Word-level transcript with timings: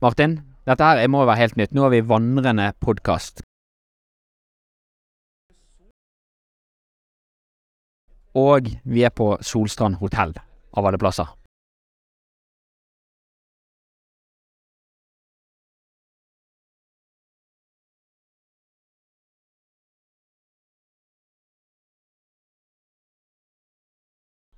Martin? 0.00 0.38
Dette 0.64 0.86
her 0.86 1.08
må 1.12 1.26
være 1.28 1.42
helt 1.42 1.58
nytt. 1.60 1.74
Nå 1.76 1.82
har 1.84 1.90
vi 1.92 2.00
vandrende 2.08 2.70
podkast. 2.80 3.42
Og 8.40 8.70
vi 8.88 9.04
er 9.04 9.12
på 9.12 9.34
Solstrand 9.44 9.98
hotell, 10.00 10.32
av 10.72 10.88
alle 10.88 11.00
plasser. 11.02 11.28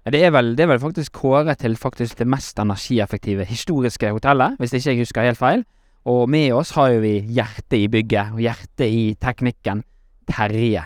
Det 0.03 0.19
er, 0.19 0.33
vel, 0.35 0.57
det 0.59 0.65
er 0.65 0.73
vel 0.73 0.81
faktisk 0.83 1.13
kåret 1.15 1.61
til 1.63 1.77
faktisk 1.79 2.19
det 2.19 2.27
mest 2.27 2.59
energieffektive 2.59 3.45
historiske 3.47 4.11
hotellet, 4.11 4.57
hvis 4.59 4.75
ikke 4.75 4.91
jeg 4.91 4.99
husker 4.99 5.29
helt 5.29 5.39
feil. 5.39 5.63
Og 6.11 6.27
med 6.31 6.51
oss 6.53 6.73
har 6.75 6.89
jo 6.91 7.05
vi 7.05 7.21
hjertet 7.23 7.79
i 7.79 7.87
bygget, 7.87 8.35
og 8.35 8.43
hjertet 8.43 8.89
i 8.91 9.05
teknikken, 9.23 9.85
Terje. 10.27 10.83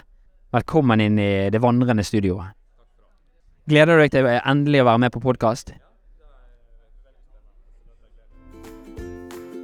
Velkommen 0.53 1.01
inn 1.01 1.17
i 1.17 1.49
det 1.53 1.63
vandrende 1.65 2.05
studioet. 2.05 2.53
Gleder 3.67 3.97
du 3.97 4.05
deg 4.05 4.13
til 4.13 4.29
endelig 4.37 4.85
å 4.85 4.89
være 4.93 5.05
med 5.07 5.17
på 5.17 5.25
podkast? 5.25 5.73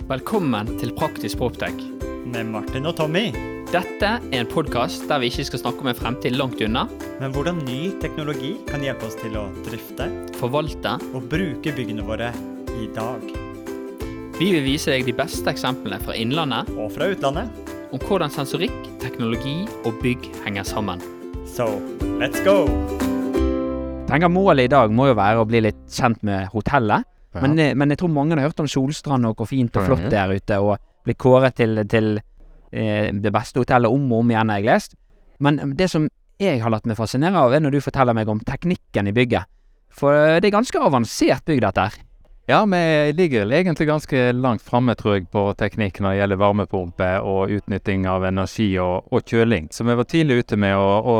Velkommen 0.08 0.78
til 0.80 0.96
Praktisk 0.96 1.44
Proptech. 1.44 1.76
Med 2.24 2.48
Martin 2.48 2.88
og 2.88 2.96
Tommy. 2.96 3.28
Dette 3.72 4.04
er 4.04 4.34
en 4.36 4.48
podkast 4.52 5.06
der 5.08 5.22
vi 5.22 5.30
ikke 5.30 5.46
skal 5.48 5.60
snakke 5.62 5.80
om 5.80 5.86
en 5.88 5.96
fremtid 5.96 6.34
langt 6.36 6.60
unna. 6.60 6.82
Men 7.22 7.32
hvordan 7.32 7.62
ny 7.64 7.94
teknologi 8.02 8.50
kan 8.68 8.82
hjelpe 8.84 9.06
oss 9.06 9.14
til 9.16 9.32
å 9.40 9.46
drifte, 9.64 10.10
forvalte 10.36 10.98
og 11.16 11.30
bruke 11.32 11.72
byggene 11.72 12.04
våre 12.04 12.28
i 12.76 12.90
dag. 12.92 13.22
Vi 14.36 14.50
vil 14.52 14.60
vise 14.66 14.92
deg 14.92 15.08
de 15.08 15.14
beste 15.16 15.48
eksemplene 15.48 15.96
fra 16.04 16.12
innlandet 16.20 16.68
og 16.74 16.92
fra 16.92 17.08
utlandet 17.14 17.72
om 17.96 18.02
hvordan 18.04 18.34
sensorikk, 18.34 18.76
teknologi 19.00 19.62
og 19.86 19.96
bygg 20.04 20.28
henger 20.44 20.68
sammen. 20.68 21.00
So, 21.48 21.70
let's 22.20 22.44
go! 22.44 22.66
Tenker 24.10 24.28
Målet 24.28 24.68
i 24.68 24.72
dag 24.74 24.92
må 24.92 25.08
jo 25.08 25.16
være 25.16 25.40
å 25.40 25.48
bli 25.48 25.62
litt 25.64 25.80
kjent 25.88 26.20
med 26.28 26.52
hotellet. 26.52 27.08
Ja. 27.32 27.46
Men, 27.46 27.56
eh, 27.56 27.72
men, 27.72 27.88
jeg 27.88 28.02
tror 28.02 28.12
mange 28.12 28.36
har 28.36 28.50
hørt 28.50 28.60
om 28.60 28.68
Solstrand 28.68 29.30
og 29.30 29.40
hvor 29.40 29.48
fint 29.48 29.80
og 29.80 29.88
flott 29.88 30.10
det 30.12 30.20
er 30.20 30.36
ute, 30.36 30.60
og 30.60 30.76
blitt 31.08 31.22
kåret 31.24 31.56
til, 31.56 31.80
til 31.88 32.18
det 32.72 33.32
beste 33.34 33.60
hotellet 33.60 33.92
om 33.92 34.06
og 34.12 34.22
om 34.22 34.30
igjen, 34.32 34.48
har 34.48 34.62
jeg 34.62 34.68
lest. 34.70 34.94
Men 35.44 35.74
det 35.76 35.90
som 35.92 36.06
jeg 36.40 36.62
har 36.62 36.72
latt 36.72 36.86
meg 36.88 36.96
fascinere 36.98 37.38
av, 37.38 37.52
er 37.52 37.60
når 37.62 37.76
du 37.76 37.82
forteller 37.84 38.16
meg 38.16 38.30
om 38.32 38.40
teknikken 38.42 39.10
i 39.10 39.14
bygget. 39.16 39.50
For 39.92 40.40
det 40.40 40.48
er 40.48 40.56
ganske 40.56 40.80
avansert 40.80 41.44
bygg, 41.46 41.60
dette 41.62 41.84
her. 41.84 42.00
Ja, 42.50 42.64
vi 42.66 43.12
ligger 43.14 43.46
egentlig 43.52 43.86
ganske 43.86 44.32
langt 44.32 44.62
framme, 44.62 44.96
tror 44.98 45.14
jeg, 45.14 45.28
på 45.30 45.44
teknikk 45.54 46.00
når 46.02 46.10
det 46.10 46.18
gjelder 46.18 46.40
varmepumpe 46.40 47.10
og 47.22 47.52
utnytting 47.54 48.08
av 48.10 48.26
energi 48.26 48.72
og, 48.82 49.06
og 49.14 49.22
kjøling. 49.22 49.68
Så 49.70 49.86
vi 49.86 49.94
var 49.94 50.08
tidlig 50.10 50.40
ute 50.42 50.58
med 50.58 50.74
å, 50.74 50.88
å 50.98 51.16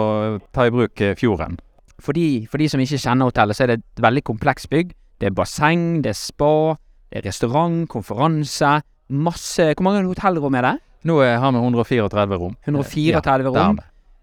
ta 0.50 0.66
i 0.66 0.72
bruk 0.74 1.00
eh, 1.00 1.14
fjorden. 1.18 1.60
For 2.02 2.18
de, 2.18 2.48
for 2.50 2.58
de, 2.58 2.66
som 2.72 2.82
ikke 2.82 2.98
kjenner 2.98 3.30
hotellet, 3.30 3.54
så 3.54 3.64
er 3.64 3.70
det 3.70 3.78
et 3.78 4.02
veldig 4.02 4.24
komplekst 4.26 4.70
bygg. 4.72 4.90
Det 5.22 5.30
er 5.30 5.36
basseng, 5.38 6.02
det 6.02 6.10
er 6.10 6.18
spa, 6.18 6.74
det 7.12 7.22
er 7.22 7.28
restaurant, 7.30 7.84
konferanse. 7.92 8.80
Masse 9.12 9.68
Hvor 9.76 9.86
mange 9.86 10.02
hotellrom 10.08 10.58
er 10.58 10.66
det? 10.66 10.76
Nå 11.08 11.18
har 11.22 11.52
vi 11.52 11.62
134 11.62 12.38
rom. 12.38 12.54
134 12.66 13.48
ja, 13.48 13.50
rom 13.50 13.80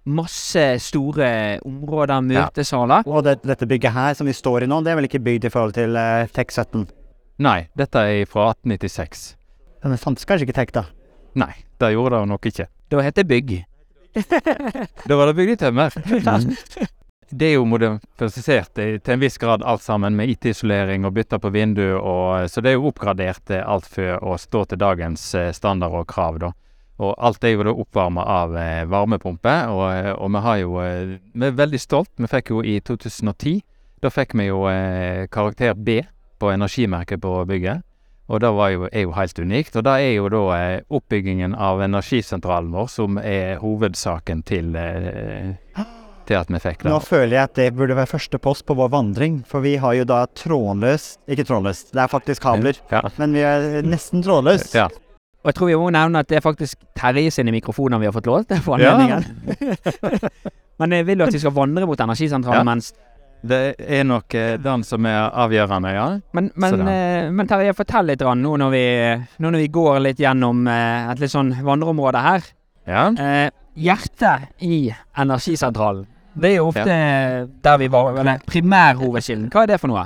masse 0.09 0.63
store 0.81 1.59
områder, 1.65 2.21
møtesaler. 2.25 3.03
Ja. 3.05 3.13
Og 3.13 3.25
det, 3.27 3.39
dette 3.45 3.67
bygget 3.69 3.95
her 3.95 4.15
som 4.17 4.29
vi 4.29 4.35
står 4.35 4.65
i 4.65 4.69
nå, 4.69 4.81
det 4.83 4.93
er 4.93 4.99
vel 4.99 5.09
ikke 5.09 5.23
bygd 5.23 5.49
i 5.49 5.53
forhold 5.53 5.75
til 5.77 5.97
uh, 5.97 6.25
Tech 6.33 6.53
17? 6.55 6.87
Nei, 7.45 7.59
dette 7.79 8.03
er 8.03 8.29
fra 8.29 8.49
1896. 8.55 9.25
Men 9.83 9.95
det 9.95 10.01
fantes 10.01 10.27
kanskje 10.27 10.49
ikke 10.49 10.57
Tech 10.59 10.75
da? 10.75 10.85
Nei, 11.39 11.53
det 11.79 11.93
gjorde 11.93 12.19
det 12.19 12.31
nok 12.33 12.47
ikke. 12.51 12.69
Da 12.91 13.03
het 13.05 13.19
det 13.19 13.27
bygg. 13.29 13.59
da 15.09 15.19
var 15.19 15.29
det 15.29 15.35
bygd 15.37 15.53
i 15.53 15.59
tømmer. 15.61 15.99
det 17.39 17.51
er 17.51 17.53
jo 17.53 17.67
modifisert 17.69 18.73
til 18.73 19.13
en 19.13 19.21
viss 19.21 19.37
grad 19.39 19.63
alt 19.63 19.85
sammen, 19.85 20.17
med 20.17 20.33
IT-isolering 20.33 21.05
og 21.07 21.13
bytter 21.15 21.39
på 21.39 21.53
vindu, 21.53 21.85
og, 21.99 22.49
så 22.49 22.63
det 22.65 22.73
er 22.73 22.79
jo 22.79 22.89
oppgradert 22.89 23.53
eh, 23.53 23.61
alt 23.61 23.85
for 23.87 24.17
å 24.25 24.33
stå 24.41 24.65
til 24.71 24.81
dagens 24.81 25.29
eh, 25.37 25.51
standard 25.55 25.93
og 26.01 26.09
krav, 26.09 26.41
da. 26.41 26.51
Og 26.99 27.15
alt 27.15 27.43
er 27.47 27.53
jo 27.55 27.63
da 27.63 27.73
oppvarma 27.79 28.25
av 28.27 28.55
eh, 28.59 28.85
varmepumpe, 28.91 29.55
og, 29.71 29.83
eh, 29.87 30.11
og, 30.13 30.31
vi 30.35 30.43
har 30.45 30.57
jo 30.59 30.79
eh, 30.83 31.17
Vi 31.33 31.47
er 31.47 31.59
veldig 31.59 31.79
stolt. 31.79 32.11
Vi 32.19 32.27
fikk 32.27 32.51
jo 32.51 32.63
i 32.63 32.79
2010 32.83 33.61
Da 34.03 34.11
fikk 34.11 34.35
vi 34.39 34.47
jo 34.47 34.63
karakter 35.31 35.75
B 35.75 35.99
på 36.39 36.51
energimerket 36.53 37.19
på 37.19 37.33
bygget. 37.47 37.83
Og 38.29 38.39
det 38.39 38.51
var 38.55 38.69
jo, 38.71 38.85
er 38.93 39.03
jo 39.03 39.11
helt 39.11 39.39
unikt. 39.41 39.75
Og 39.75 39.83
det 39.83 39.95
er 40.05 40.13
jo 40.13 40.29
da 40.31 40.59
oppbyggingen 40.87 41.55
av 41.55 41.81
energisentralen 41.83 42.71
vår 42.71 42.87
som 42.93 43.17
er 43.19 43.57
hovedsaken 43.59 44.45
til, 44.47 44.71
til 46.29 46.39
at 46.39 46.53
vi 46.53 46.61
fikk 46.63 46.85
det. 46.85 46.93
Nå 46.93 47.01
føler 47.03 47.35
jeg 47.35 47.43
at 47.43 47.59
det 47.59 47.67
burde 47.75 47.97
være 47.99 48.13
første 48.13 48.39
post 48.39 48.63
på 48.69 48.77
vår 48.79 48.93
vandring, 48.95 49.41
for 49.49 49.65
vi 49.67 49.75
har 49.83 49.97
jo 49.99 50.07
da 50.07 50.21
trådløst 50.31 51.19
Ikke 51.27 51.43
trådløst, 51.49 51.91
det 51.91 52.05
er 52.05 52.15
faktisk 52.15 52.45
kabler, 52.47 52.79
Ja. 52.93 53.03
men 53.19 53.35
vi 53.35 53.43
er 53.43 53.83
nesten 53.83 54.23
trådløst. 54.23 54.79
Ja. 54.79 54.87
Og 55.39 55.49
jeg 55.51 55.55
tror 55.55 55.69
vi 55.71 55.75
må 55.79 55.89
nevne 55.95 56.19
at 56.19 56.27
det 56.27 56.37
er 56.37 56.43
faktisk 56.43 56.81
Terje 56.99 57.31
sine 57.31 57.51
mikrofoner 57.55 57.99
vi 58.01 58.05
har 58.09 58.15
fått 58.15 58.25
lånt 58.27 58.49
for 58.65 58.79
Ja. 58.81 58.95
anledningen. 58.97 59.23
Men 60.79 60.91
jeg 60.95 61.05
vil 61.07 61.19
jo 61.19 61.27
at 61.27 61.33
vi 61.35 61.39
skal 61.39 61.53
vandre 61.55 61.85
mot 61.87 61.99
energisentralen 61.99 62.59
Ja. 62.59 62.63
mens 62.67 62.93
Det 63.41 63.75
er 63.79 64.03
nok 64.03 64.33
eh, 64.35 64.57
den 64.59 64.83
som 64.83 65.05
er 65.07 65.29
avgjørende, 65.31 65.93
ja. 65.95 66.07
Men, 66.35 66.49
men, 66.59 66.81
eh, 66.91 67.29
men 67.31 67.47
Terje, 67.47 67.71
fortell 67.73 68.09
litt 68.11 68.21
rann, 68.21 68.41
nå 68.43 68.57
når 68.59 68.69
vi, 68.73 68.81
nå 69.39 69.51
når 69.53 69.61
vi 69.63 69.67
går 69.71 69.99
litt 70.03 70.19
gjennom 70.19 70.67
eh, 70.67 71.07
et 71.13 71.21
litt 71.23 71.31
sånn 71.31 71.53
vandreområde 71.63 72.19
her. 72.19 72.43
ja. 72.85 73.05
Eh, 73.15 73.49
hjertet 73.79 74.49
i 74.59 74.89
energisentralen. 75.15 76.03
Det 76.35 76.49
er 76.51 76.55
jo 76.57 76.67
ofte 76.67 76.95
der 77.63 77.77
vi 77.79 77.87
var 77.87 78.17
Eller 78.19 78.41
primærhovedkilden. 78.45 79.47
Hva 79.53 79.63
er 79.63 79.67
det 79.71 79.79
for 79.79 79.87
noe? 79.87 80.03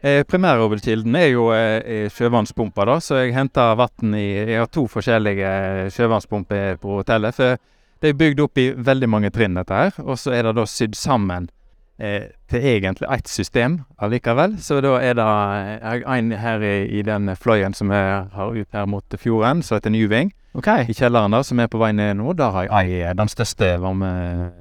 Eh, 0.00 0.22
Primærhovedkilden 0.30 1.16
er 1.18 1.26
jo 1.32 1.48
eh, 1.50 2.06
sjøvannspumpa, 2.14 2.84
da, 2.86 2.98
så 3.02 3.18
jeg 3.18 3.34
henter 3.34 3.74
vann 3.80 4.14
i 4.14 4.28
Jeg 4.46 4.60
har 4.60 4.68
to 4.70 4.84
forskjellige 4.86 5.48
eh, 5.48 5.88
sjøvannspumper 5.90 6.78
på 6.78 7.00
hotellet. 7.00 7.34
For 7.34 7.58
det 7.98 8.12
er 8.12 8.18
bygd 8.20 8.42
opp 8.44 8.60
i 8.62 8.68
veldig 8.76 9.08
mange 9.10 9.32
trinn, 9.34 9.58
dette 9.58 9.74
her. 9.74 9.96
Og 10.06 10.18
så 10.22 10.36
er 10.36 10.46
det 10.46 10.54
da 10.54 10.66
sydd 10.70 10.94
sammen 10.94 11.48
eh, 11.98 12.30
til 12.46 12.62
egentlig 12.76 13.10
ett 13.10 13.28
system 13.28 13.80
allikevel. 13.98 14.54
Så 14.62 14.78
da 14.86 15.00
er 15.02 15.18
det 15.18 15.26
en 16.06 16.30
her 16.30 16.62
i, 16.62 16.76
i 17.00 17.02
den 17.02 17.34
fløyen 17.34 17.74
som 17.74 17.90
jeg 17.90 18.28
har 18.38 18.54
ut 18.54 18.78
her 18.78 18.86
mot 18.86 19.18
fjorden, 19.18 19.64
som 19.66 19.80
heter 19.80 19.90
Newing. 19.90 20.30
I 20.58 20.94
kjelleren 20.96 21.30
der, 21.36 21.42
som 21.46 21.60
er 21.60 21.68
på 21.70 21.78
vei 21.78 21.92
ned 21.92 22.16
nå, 22.18 22.32
der 22.36 22.50
har 22.50 22.84
jeg 22.88 23.16
den 23.16 23.28
største 23.30 23.68
varme... 23.80 24.08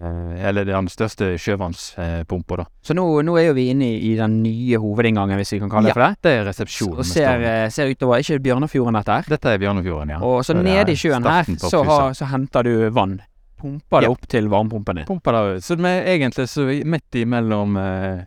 eh, 0.01 0.47
Eller 0.47 0.65
den 0.69 0.88
største 0.88 1.31
sjøvannspumpa, 1.41 2.57
da. 2.61 2.65
Så 2.85 2.94
nå, 2.97 3.05
nå 3.25 3.38
er 3.39 3.47
jo 3.49 3.53
vi 3.57 3.69
inne 3.71 3.88
i, 3.95 4.11
i 4.11 4.15
den 4.19 4.41
nye 4.44 4.77
hovedinngangen, 4.81 5.38
hvis 5.41 5.53
vi 5.55 5.59
kan 5.63 5.69
kalle 5.71 5.89
det 5.89 5.95
for 5.97 6.05
det. 6.05 6.19
Det 6.23 6.33
er 6.39 6.45
resepsjonen. 6.47 6.99
Og 7.01 7.05
ser, 7.09 7.41
eh, 7.41 7.69
ser 7.73 7.89
utover. 7.91 8.21
Ikke 8.23 8.39
Bjørnafjorden, 8.45 8.99
dette 8.99 9.17
her? 9.17 9.31
Dette 9.35 9.53
er 9.55 9.57
Bjørnefjorden, 9.63 10.13
ja. 10.15 10.19
Og 10.21 10.44
så 10.45 10.53
er 10.55 10.63
nede 10.63 10.94
i 10.94 10.99
sjøen 10.99 11.25
her, 11.25 11.49
så, 11.63 11.83
har, 11.88 12.13
så 12.17 12.29
henter 12.31 12.63
du 12.67 12.89
vann. 12.95 13.19
Pumper 13.57 14.03
det 14.03 14.05
Ja. 14.05 14.13
opp 14.13 14.27
til 14.29 14.47
varmepumpen 14.53 14.95
din. 15.01 15.05
Pumper 15.09 15.33
det 15.33 15.55
ut. 15.57 15.63
Så 15.65 15.75
vi 15.81 15.89
er 15.89 16.11
egentlig 16.13 16.45
så 16.51 16.67
midt 16.85 17.15
imellom 17.17 17.77
eh, 17.81 18.19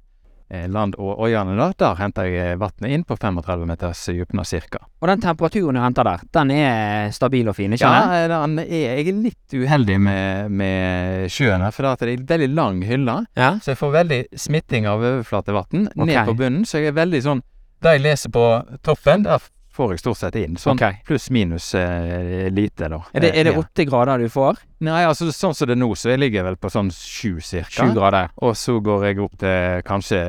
land 0.51 0.97
og 0.99 1.21
øyene 1.27 1.55
der, 1.59 1.75
der 1.79 1.99
henter 2.01 2.27
jeg 2.27 2.59
vannet 2.61 2.91
inn 2.91 3.05
på 3.07 3.17
35 3.17 3.69
meters 3.69 4.03
dypne 4.11 4.45
cirka. 4.49 4.83
Og 5.01 5.09
den 5.09 5.23
temperaturen 5.23 5.79
du 5.79 5.83
henter 5.83 6.09
der, 6.09 6.25
den 6.37 6.51
er 6.55 7.13
stabil 7.15 7.49
og 7.49 7.57
fin, 7.57 7.73
ikke 7.77 7.87
sant? 7.87 8.17
Ja, 8.17 8.27
den 8.33 8.59
er, 8.59 8.73
jeg 8.75 9.07
er 9.07 9.23
litt 9.29 9.55
uheldig 9.55 10.01
med, 10.03 10.51
med 10.63 11.31
sjøen 11.33 11.63
her, 11.65 11.75
for 11.75 11.87
det 11.87 12.09
er 12.09 12.15
en 12.17 12.27
veldig 12.33 12.51
lang 12.57 12.83
hylle. 12.87 13.17
Ja. 13.39 13.55
Så 13.63 13.75
jeg 13.75 13.81
får 13.81 13.97
veldig 14.01 14.21
smitting 14.49 14.91
av 14.91 15.05
overflatevann 15.05 15.89
okay. 15.95 16.11
ned 16.11 16.21
på 16.29 16.37
bunnen. 16.43 16.67
Så 16.69 16.83
jeg 16.83 16.93
er 16.93 17.01
veldig 17.01 17.25
sånn 17.25 17.47
Det 17.81 17.95
jeg 17.95 18.03
leser 18.05 18.33
på 18.35 18.45
toppen, 18.85 19.23
der 19.25 19.41
får 19.81 19.95
jeg 19.97 20.03
stort 20.05 20.21
sett 20.21 20.37
inn. 20.41 20.59
Sånn 20.61 20.77
okay. 20.77 21.01
pluss 21.09 21.31
minus 21.33 21.71
eh, 21.79 22.47
lite, 22.53 22.91
da. 22.93 23.01
Er 23.17 23.25
det, 23.25 23.33
er 23.35 23.49
det 23.49 23.55
Eh, 23.55 23.57
ja. 23.57 23.65
80 23.65 23.89
grader 23.91 24.19
du 24.23 24.29
får? 24.31 24.61
Nei, 24.87 25.01
altså 25.09 25.31
sånn 25.33 25.57
som 25.57 25.69
det 25.71 25.75
er 25.79 25.81
nå, 25.81 25.91
så 25.97 26.13
jeg 26.13 26.21
ligger 26.23 26.45
vel 26.47 26.57
på 26.61 26.71
sånn 26.73 26.93
sju 26.95 27.41
cirka. 27.41 27.89
7 27.89 27.95
grader. 27.97 28.31
Og 28.45 28.55
så 28.61 28.77
går 28.85 29.09
jeg 29.09 29.21
opp 29.25 29.39
til 29.41 29.83
kanskje 29.89 30.21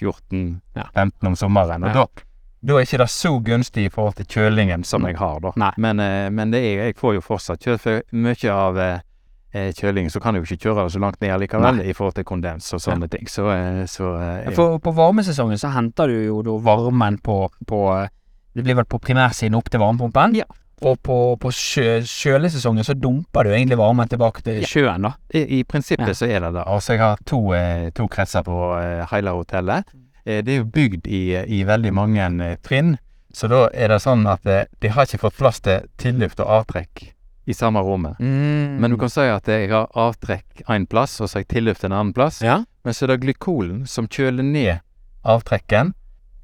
14-15 0.00 0.60
Ja. 0.76 0.88
om 1.28 1.36
sommeren. 1.36 1.84
Og 1.84 1.94
Ja. 1.94 2.04
da, 2.04 2.06
da 2.62 2.76
er 2.78 2.84
ikke 2.84 2.98
det 2.98 3.08
så 3.08 3.32
gunstig 3.42 3.86
i 3.86 3.88
forhold 3.92 4.16
til 4.16 4.26
kjølingen 4.26 4.84
som 4.84 5.06
jeg 5.06 5.16
har, 5.16 5.40
da. 5.40 5.52
Nei. 5.56 5.72
Men, 5.76 6.00
eh, 6.00 6.30
men 6.30 6.50
det 6.50 6.60
er, 6.60 6.84
jeg 6.86 6.96
får 6.96 7.14
jo 7.14 7.20
fortsatt 7.20 7.60
kjøl, 7.64 7.78
for 7.78 8.02
mye 8.12 8.50
av 8.52 8.78
eh, 8.78 9.00
eh, 9.54 9.72
kjølingen 9.72 10.10
så 10.10 10.20
kan 10.20 10.34
jeg 10.34 10.44
jo 10.44 10.54
ikke 10.54 10.68
kjøre 10.68 10.84
det 10.86 10.92
så 10.94 11.00
langt 11.00 11.20
ned 11.20 11.40
likevel 11.40 11.76
Nei. 11.80 11.88
i 11.90 11.92
forhold 11.96 12.14
til 12.14 12.24
kondens 12.24 12.72
og 12.74 12.80
sånne 12.80 13.08
ting. 13.10 13.26
Så, 13.26 13.46
så 13.90 14.12
ja. 14.44 14.50
For 14.54 14.78
på 14.78 14.92
varmesesongen 14.94 15.58
så 15.58 15.72
henter 15.74 16.06
du 16.08 16.20
jo 16.26 16.42
da 16.46 16.58
varmen 16.62 17.18
på, 17.18 17.48
på 17.66 17.80
Det 18.54 18.64
blir 18.66 18.74
vel 18.80 18.84
på 18.90 18.98
primærsiden 18.98 19.54
opp 19.58 19.70
til 19.70 19.80
varmepumpen? 19.82 20.34
Ja. 20.40 20.44
Og 20.82 20.96
på, 21.04 21.16
på 21.36 21.50
sjø, 21.52 22.00
kjølesesongen 22.08 22.86
så 22.86 22.94
dumper 22.96 23.44
du 23.44 23.50
egentlig 23.52 23.76
varmen 23.78 24.08
tilbake 24.08 24.40
til 24.42 24.62
sjøen, 24.64 25.04
da. 25.04 25.10
I, 25.36 25.42
I 25.58 25.62
prinsippet 25.68 26.08
Ja. 26.08 26.14
så 26.16 26.24
er 26.30 26.40
det 26.40 26.54
det. 26.56 26.64
Altså, 26.66 26.94
jeg 26.96 27.02
har 27.04 27.18
to, 27.28 27.40
eh, 27.52 27.90
to 27.92 28.06
kretser 28.08 28.42
på 28.46 28.56
eh, 28.80 29.04
hele 29.12 29.34
hotellet. 29.36 29.84
Eh, 30.24 30.40
det 30.42 30.54
er 30.54 30.58
jo 30.62 30.70
bygd 30.72 31.06
i, 31.06 31.22
i 31.58 31.62
veldig 31.68 31.92
mange 31.94 32.24
eh, 32.46 32.56
trinn, 32.64 32.94
så 33.32 33.46
da 33.52 33.66
er 33.76 33.92
det 33.92 34.00
sånn 34.02 34.24
at 34.26 34.46
eh, 34.48 34.64
de 34.80 34.88
har 34.96 35.04
ikke 35.06 35.20
fått 35.28 35.36
plass 35.38 35.60
til 35.60 35.84
tilluft 36.00 36.40
og 36.40 36.48
avtrekk 36.62 37.10
i 37.46 37.54
samme 37.56 37.80
rommet. 37.84 38.16
Mm. 38.18 38.80
Men 38.80 38.90
du 38.90 38.96
kan 39.00 39.12
si 39.12 39.28
at 39.28 39.46
jeg 39.52 39.68
har 39.70 39.86
avtrekk 39.94 40.64
én 40.70 40.88
plass, 40.88 41.20
og 41.20 41.28
så 41.28 41.38
har 41.38 41.44
jeg 41.44 41.52
tilluft 41.58 41.84
en 41.84 41.92
annen 41.92 42.16
plass. 42.16 42.40
Ja. 42.42 42.62
Men 42.88 42.96
så 42.96 43.04
er 43.04 43.12
det 43.14 43.20
glykolen 43.26 43.84
som 43.86 44.08
kjøler 44.08 44.42
ned 44.48 44.80
avtrekken, 45.28 45.92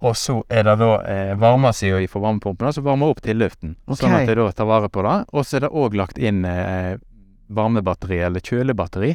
og 0.00 0.16
så 0.16 0.42
er 0.52 0.62
det 0.68 0.74
da 0.78 0.90
eh, 1.08 1.34
varmesida 1.40 2.02
fra 2.08 2.20
varmepumpen 2.20 2.72
som 2.72 2.84
varmer 2.84 3.12
opp 3.14 3.22
tilluften. 3.24 3.76
Okay. 3.86 3.96
Sånn 4.02 4.12
at 4.18 4.28
jeg 4.28 4.36
da 4.36 4.50
tar 4.52 4.66
vare 4.68 4.88
på 4.92 5.02
det. 5.06 5.14
Og 5.32 5.46
så 5.46 5.56
er 5.56 5.60
det 5.66 5.70
òg 5.72 5.94
lagt 5.96 6.18
inn 6.18 6.44
eh, 6.44 6.96
varmebatteri 7.48 8.18
eller 8.26 8.40
kjølebatteri, 8.44 9.14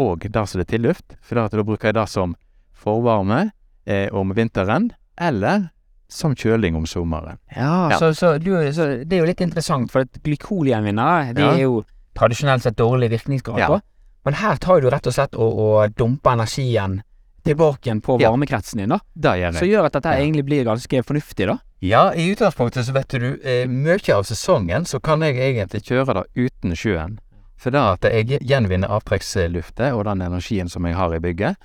og 0.00 0.24
der 0.30 0.46
som 0.48 0.60
det 0.62 0.66
er 0.68 0.72
tilluft. 0.78 1.16
For 1.22 1.36
da 1.36 1.62
bruker 1.62 1.90
jeg 1.90 1.98
det 1.98 2.08
som 2.08 2.34
forvarme 2.72 3.50
eh, 3.86 4.08
om 4.14 4.32
vinteren, 4.34 4.90
eller 5.20 5.68
som 6.08 6.34
kjøling 6.36 6.76
om 6.76 6.86
sommeren. 6.86 7.38
Ja, 7.56 7.90
Ja. 7.90 7.98
Så, 7.98 8.12
så, 8.14 8.38
du, 8.38 8.52
så 8.72 8.86
det 9.04 9.12
er 9.16 9.24
jo 9.24 9.28
litt 9.30 9.40
interessant, 9.44 9.90
for 9.92 10.04
at 10.06 10.20
glykolienvinnere, 10.22 11.34
de 11.34 11.42
Ja. 11.42 11.52
er 11.54 11.62
jo 11.64 11.82
tradisjonelt 12.14 12.62
sett 12.62 12.76
dårlig 12.78 13.10
virkningsgrad 13.10 13.58
Ja. 13.58 13.66
på. 13.68 13.80
Men 14.24 14.34
her 14.34 14.56
tar 14.56 14.80
du 14.80 14.88
rett 14.90 15.06
og 15.06 15.12
slett 15.12 15.34
og, 15.34 15.58
og 15.58 15.94
dumper 15.98 16.32
energien 16.38 17.02
tilbake 17.44 17.86
igjen 17.88 18.00
på 18.00 18.18
Ja. 18.20 18.30
varmekretsen 18.30 18.78
din, 18.80 18.88
da. 18.88 18.98
Det 19.14 19.34
gjør 19.40 19.52
Så 19.52 19.60
jeg. 19.66 19.70
gjør 19.74 19.84
at 19.86 19.92
dette 19.92 20.12
Ja. 20.14 20.20
egentlig 20.24 20.44
blir 20.44 20.64
ganske 20.64 21.02
fornuftig, 21.04 21.46
da. 21.46 21.58
Ja, 21.80 22.12
i 22.14 22.30
utgangspunktet 22.34 22.84
så 22.86 22.92
vet 22.92 23.08
du, 23.08 23.38
eh, 23.44 23.66
mye 23.68 24.14
av 24.14 24.24
sesongen 24.24 24.84
så 24.86 25.00
kan 25.02 25.20
jeg 25.20 25.36
egentlig 25.36 25.82
kjøre 25.84 26.14
det 26.14 26.24
uten 26.50 26.72
sjøen. 26.74 27.18
For 27.56 27.70
da 27.70 27.92
at 27.92 28.00
jeg 28.02 28.40
gjenvinner 28.40 28.88
avtrekksluftet 28.88 29.92
og 29.94 30.04
den 30.04 30.20
energien 30.22 30.68
som 30.68 30.84
jeg 30.84 30.94
har 30.94 31.14
i 31.14 31.18
bygget, 31.20 31.56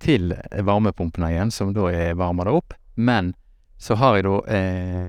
til 0.00 0.34
varmepumpene 0.62 1.30
igjen, 1.32 1.50
som 1.52 1.72
da 1.72 1.86
er 1.88 2.14
varmer 2.14 2.44
det 2.44 2.52
opp. 2.54 2.74
Men 2.96 3.34
så 3.78 3.96
har 3.96 4.16
jeg 4.16 4.24
da 4.24 4.40
eh, 4.52 5.08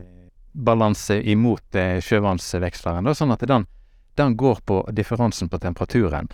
balanse 0.56 1.22
imot 1.24 1.76
eh, 1.76 2.00
sjøvannsveksleren, 2.02 3.04
da, 3.06 3.12
sånn 3.14 3.32
at 3.34 3.40
den, 3.48 3.66
den 4.16 4.36
går 4.38 4.60
på 4.66 4.80
differansen 4.94 5.50
på 5.50 5.60
temperaturen 5.62 6.28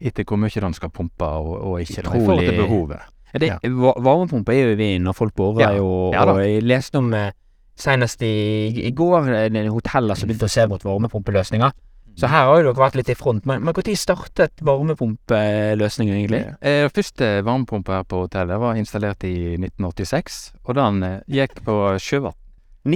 etter 0.00 0.24
hvor 0.24 0.36
mye 0.38 0.60
den 0.60 0.74
skal 0.74 0.90
pumpe 0.90 1.24
og, 1.24 1.56
og 1.62 1.80
ikke, 1.80 2.02
da, 2.04 2.10
i 2.16 2.20
forhold 2.24 2.38
til 2.46 2.52
Utrolig- 2.52 2.62
behovet. 2.66 3.00
Det, 3.32 3.48
Ja. 3.48 3.58
va- 3.64 3.94
Varmepumpe 3.98 4.52
er 4.52 4.70
jo 4.70 4.76
vi 4.76 4.98
når 4.98 5.14
folk 5.14 5.34
borer, 5.34 5.60
Ja. 5.60 5.70
jo, 5.76 6.10
Ja 6.12 6.24
da. 6.24 6.32
og 6.32 6.40
jeg 6.44 6.62
leste 6.62 6.98
om 6.98 7.12
eh, 7.14 7.30
senest 7.76 8.20
i, 8.22 8.86
i 8.86 8.90
går 8.92 9.28
eh, 9.32 9.48
det 9.48 9.64
er 9.64 9.70
hoteller 9.70 10.14
som 10.14 10.28
begynte 10.28 10.44
å 10.44 10.50
se 10.50 10.66
mot 10.66 10.82
varmepumpeløsninger. 10.82 11.72
Så 12.14 12.28
her 12.28 12.44
har 12.44 12.58
jo 12.60 12.72
dere 12.72 12.76
vært 12.90 12.94
litt 12.94 13.08
i 13.08 13.14
front. 13.16 13.46
Men, 13.46 13.62
når 13.64 13.72
startet 13.96 14.52
varmepumpeløsningen 14.60 16.14
egentlig? 16.14 16.42
Eh, 16.60 16.88
første 16.92 17.42
varmepumpe 17.44 17.88
her 17.94 18.04
på 18.04 18.26
hotellet 18.26 18.60
var 18.60 18.74
installert 18.76 19.24
i 19.24 19.56
1986, 19.56 20.52
og 20.66 20.74
den 20.76 21.02
eh, 21.02 21.20
gikk 21.28 21.62
på 21.64 21.76
sjøvann. 21.98 22.34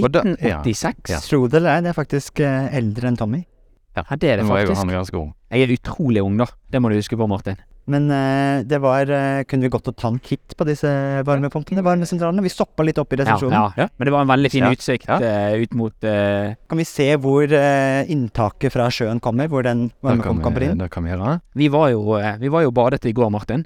Og 0.03 0.11
da- 0.11 0.23
ja. 0.23 0.61
1986? 0.61 1.09
Ja. 1.09 1.19
Tro 1.19 1.47
det 1.47 1.55
eller 1.61 1.75
ei, 1.77 1.81
det 1.81 1.89
er 1.89 1.97
faktisk 2.03 2.39
eh, 2.43 2.69
eldre 2.77 3.07
enn 3.07 3.17
Tommy. 3.17 3.45
Ja, 3.95 4.03
det 4.15 4.23
er 4.29 4.37
det 4.37 4.45
jo 4.45 4.51
faktisk. 4.53 4.75
han 4.77 4.87
ganske 4.93 5.17
ung. 5.17 5.33
Jeg 5.49 5.61
er 5.63 5.73
utrolig 5.73 6.21
ung, 6.21 6.37
da. 6.37 6.45
Det 6.69 6.79
må 6.81 6.89
du 6.89 6.95
huske 6.99 7.17
på, 7.17 7.27
Martin. 7.27 7.57
Men 7.87 8.09
eh, 8.11 8.63
det 8.67 8.81
var 8.83 9.07
eh, 9.07 9.43
Kunne 9.47 9.63
vi 9.63 9.71
gått 9.71 9.87
og 9.87 9.95
ta 9.95 10.09
en 10.11 10.17
titt 10.19 10.55
på 10.59 10.65
disse 10.67 10.89
varmepumpene, 11.23 11.79
varmesentralene? 11.85 12.43
Vi 12.43 12.51
stoppa 12.51 12.83
litt 12.83 12.97
opp 12.99 13.13
i 13.15 13.19
resepsjonen. 13.21 13.55
Ja, 13.55 13.85
ja. 13.85 13.87
Men 13.95 14.09
det 14.09 14.13
var 14.15 14.25
en 14.25 14.31
veldig 14.33 14.51
fin 14.51 14.65
Ja. 14.67 14.71
utsikt 14.75 15.07
Ja. 15.07 15.19
eh, 15.23 15.55
ut 15.63 15.73
mot 15.79 15.95
uh... 16.03 16.51
Kan 16.67 16.81
vi 16.81 16.87
se 16.89 17.07
hvor 17.23 17.47
uh, 17.47 18.01
inntaket 18.11 18.75
fra 18.75 18.89
sjøen 18.91 19.21
kommer? 19.23 19.47
Hvor 19.47 19.63
den 19.63 19.85
varmepumpen 20.03 20.43
kommer 20.43 20.65
inn? 20.67 20.77
det 20.83 20.89
kan 20.91 21.07
vi 21.07 21.13
gjøre. 21.15 21.37
Vi 21.55 21.69
var 21.71 21.89
jo 21.95 22.19
Vi 22.43 22.51
var 22.51 22.67
jo 22.67 22.71
badet 22.75 23.05
i 23.07 23.13
går, 23.15 23.31
Martin. 23.31 23.63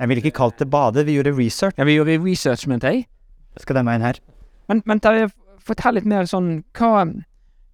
Jeg 0.00 0.08
ville 0.08 0.22
ikke 0.24 0.38
kalt 0.40 0.58
det 0.58 0.70
bade, 0.72 1.04
vi 1.04 1.14
gjorde 1.18 1.36
research. 1.36 1.76
Ja, 1.78 1.84
vi 1.84 1.94
gjorde 1.98 2.18
research, 2.24 2.66
mente 2.66 2.88
jeg. 2.90 3.06
Skal 3.60 3.76
den 3.76 3.86
veien 3.86 4.02
her. 4.02 4.18
Men, 4.68 4.82
men 4.86 4.98
ta, 4.98 5.12
fortell 5.62 5.94
litt 5.98 6.06
mer 6.08 6.24
sånn 6.30 6.64
hva 6.78 7.04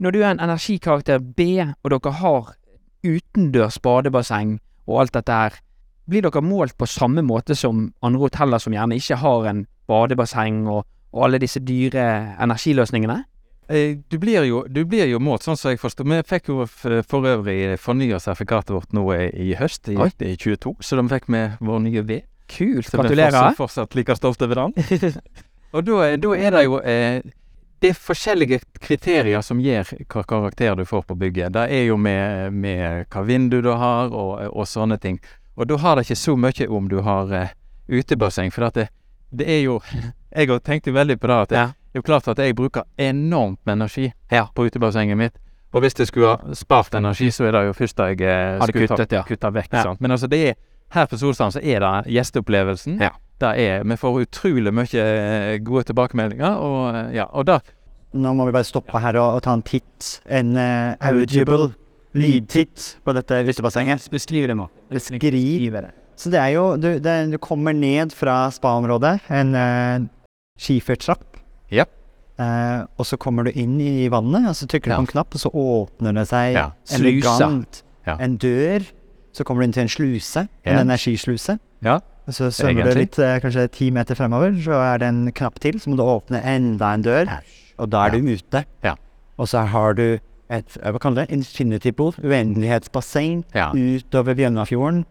Når 0.03 0.13
du 0.13 0.19
er 0.21 0.31
en 0.35 0.41
energikarakter 0.45 1.21
B, 1.23 1.63
og 1.85 1.93
dere 1.95 2.13
har 2.21 2.51
utendørs 3.07 3.79
badebasseng 3.81 4.59
og 4.87 5.01
alt 5.01 5.15
dette 5.17 5.33
her, 5.33 5.55
blir 6.09 6.23
dere 6.27 6.43
målt 6.43 6.77
på 6.79 6.87
samme 6.87 7.23
måte 7.27 7.57
som 7.59 7.89
andre 8.03 8.21
hoteller 8.27 8.59
som 8.63 8.75
gjerne 8.75 8.99
ikke 8.99 9.17
har 9.23 9.49
en 9.51 9.65
badebasseng 9.91 10.67
og, 10.69 10.85
og 11.13 11.25
alle 11.27 11.41
disse 11.43 11.61
dyre 11.61 12.05
energiløsningene? 12.43 13.25
Eh, 13.69 13.97
Du 14.11 14.19
blir 14.23 14.45
jo, 14.47 14.65
du 14.69 14.85
blir 14.87 15.07
jo 15.11 15.19
målt, 15.19 15.43
sånn 15.43 15.57
som 15.59 15.73
jeg 15.73 15.81
forstår. 15.83 16.07
Vi 16.07 16.21
fikk 16.29 16.49
jo 16.53 16.67
for 16.71 17.27
øvrig 17.27 17.79
fornya 17.83 18.21
sertifikatet 18.23 18.71
vårt 18.77 18.93
nå 18.95 19.03
i, 19.15 19.55
høst, 19.59 19.89
i, 19.91 19.97
i 20.23 20.37
22, 20.37 20.77
så 20.81 20.99
da 21.01 21.07
fikk 21.17 21.27
vi 21.35 21.43
vår 21.61 21.83
nye 21.89 22.03
V. 22.07 22.21
Kult. 22.47 22.87
Så 22.87 23.03
vi 23.03 23.19
er 23.19 23.57
fortsatt, 23.59 23.95
like 23.99 24.15
stolt 24.15 24.43
over 24.47 24.55
den. 24.69 25.19
Og 25.75 25.83
da, 25.85 26.13
da 26.23 26.31
er 26.39 26.55
det 26.55 26.61
jo 26.65 26.77
eh, 26.79 27.19
Det 27.83 27.91
er 27.91 27.97
forskjellige 27.99 28.61
kriterier 28.81 29.43
som 29.45 29.59
gir 29.61 29.83
hva 30.07 30.23
karakter 30.25 30.79
du 30.79 30.85
får 30.87 31.03
på 31.11 31.17
bygget. 31.19 31.53
Det 31.59 31.65
er 31.75 31.83
jo 31.91 31.97
med, 32.01 32.55
med 32.55 33.11
hva 33.13 33.25
vindu 33.27 33.59
du 33.67 33.73
har, 33.75 34.15
og, 34.15 34.47
og 34.47 34.65
sånne 34.71 34.97
ting. 35.03 35.19
Og 35.57 35.69
da 35.69 35.77
har 35.81 35.97
det 35.97 36.07
ikke 36.07 36.19
så 36.21 36.37
mye 36.37 36.69
om 36.69 36.89
du 36.89 37.01
har 37.01 37.33
eh, 37.33 37.55
utebasseng, 37.89 38.53
for 38.53 38.69
at 38.69 38.75
det, 38.75 38.89
det 39.33 39.49
er 39.49 39.63
jo 39.65 39.81
Jeg 40.37 40.51
har 40.51 40.59
tenkt 40.61 40.87
veldig 40.93 41.17
på 41.21 41.27
det 41.31 41.37
at 41.37 41.49
det, 41.49 41.57
Ja. 41.57 41.67
det 41.67 41.97
er 41.97 42.03
jo 42.03 42.03
klart 42.03 42.29
at 42.29 42.39
jeg 42.39 42.55
bruker 42.57 42.83
enormt 42.99 43.59
med 43.65 43.73
energi 43.73 44.13
Ja. 44.31 44.47
på 44.55 44.67
utebassenget 44.67 45.17
mitt. 45.17 45.39
Og 45.73 45.81
hvis 45.81 45.99
jeg 45.99 46.07
skulle 46.07 46.37
ha 46.37 46.55
spart 46.55 46.95
energi, 46.95 47.31
så 47.31 47.45
er 47.45 47.53
det 47.53 47.67
jo 47.67 47.73
først 47.73 47.97
da 47.97 48.05
jeg 48.13 48.21
eh, 48.21 48.61
skulle 48.69 48.89
kuttet, 48.89 49.13
ja. 49.13 49.23
kutta 49.23 49.51
vekk. 49.51 49.73
Ja. 49.73 49.83
Sant? 49.83 50.01
Men 50.01 50.11
altså, 50.11 50.27
det 50.27 50.49
er 50.49 50.55
her 50.93 51.07
på 51.07 51.17
Solstrand 51.19 51.53
så 51.53 51.61
er 51.63 51.81
det 51.81 52.13
gjesteopplevelsen. 52.15 53.01
Ja. 53.01 53.11
Det 53.41 53.51
er, 53.61 53.83
vi 53.85 53.97
får 54.01 54.21
utrolig 54.23 54.73
mye 54.73 55.03
eh, 55.03 55.59
gode 55.65 55.85
tilbakemeldinger, 55.91 56.55
og 56.57 56.95
eh, 56.95 57.17
ja, 57.17 57.27
og 57.33 57.47
da 57.47 57.59
Nå 58.17 58.31
må 58.33 58.47
vi 58.47 58.53
bare 58.55 58.65
stoppe 58.65 58.97
her 59.03 59.17
og, 59.21 59.35
og 59.37 59.43
ta 59.45 59.53
en 59.53 59.63
titt. 59.67 60.23
En 60.33 60.55
uh, 60.57 60.95
audible 61.05 61.75
lydtitt 62.17 62.97
på 63.05 63.15
dette 63.17 63.43
utebassenget. 63.47 64.09
Beskriv 64.13 64.49
det, 64.51 64.57
nå. 64.59 64.69
det 64.91 65.03
Så 66.17 66.31
det 66.33 66.41
er 66.41 66.53
jo 66.55 66.77
Du, 66.77 66.99
det, 66.99 67.31
du 67.31 67.39
kommer 67.39 67.73
ned 67.77 68.13
fra 68.13 68.51
spa-området, 68.51 69.21
en 69.31 69.55
uh, 69.55 70.07
skifertrapp. 70.59 71.37
Ja. 71.71 71.85
Uh, 72.41 72.85
og 72.99 73.07
så 73.09 73.17
kommer 73.17 73.45
du 73.45 73.53
inn 73.53 73.79
i 73.81 74.09
vannet, 74.13 74.49
og 74.49 74.57
så 74.57 74.67
trykker 74.69 74.91
du 74.91 74.93
Ja. 74.93 74.97
på 75.01 75.07
en 75.07 75.13
knapp, 75.15 75.35
og 75.35 75.41
så 75.41 75.51
åpner 75.53 76.15
det 76.15 76.27
seg 76.29 76.53
Ja. 76.55 76.71
elegant 76.93 77.83
Ja. 78.07 78.17
en 78.21 78.37
dør. 78.37 78.85
Så 79.33 79.45
kommer 79.45 79.63
du 79.63 79.65
inn 79.67 79.73
til 79.73 79.83
en 79.83 79.89
sluse, 79.89 80.49
en 80.65 80.79
energisluse. 80.79 81.59
Ja. 81.83 82.01
Og 82.27 82.35
så 82.35 82.51
svømmer 82.51 82.93
du 82.93 82.99
litt, 82.99 83.19
uh, 83.19 83.39
kanskje 83.39 83.71
ti 83.71 83.91
meter 83.91 84.15
fremover, 84.15 84.53
så 84.63 84.73
er 84.95 84.99
det 84.99 85.09
en 85.09 85.33
knapp 85.33 85.61
til, 85.61 85.79
så 85.79 85.89
må 85.91 85.97
du 85.97 86.03
åpne 86.03 86.43
enda 86.43 86.95
en 86.95 87.03
dør, 87.03 87.41
og 87.79 87.91
da 87.91 88.07
er 88.07 88.11
du 88.11 88.33
ute. 88.35 88.65
Ja. 88.83 88.95
Og 89.39 89.49
så 89.49 89.67
har 89.67 89.95
du 89.95 90.19
et 90.51 90.77
eh, 90.83 90.91
hva 90.93 91.01
kaller 91.03 91.27
det, 91.27 91.35
infinity 91.37 91.93
pool, 91.93 92.13
uendelighetsbasseng, 92.23 93.45
Ja. 93.55 93.71
utover 93.73 94.35
Bjørnafjorden, 94.39 95.05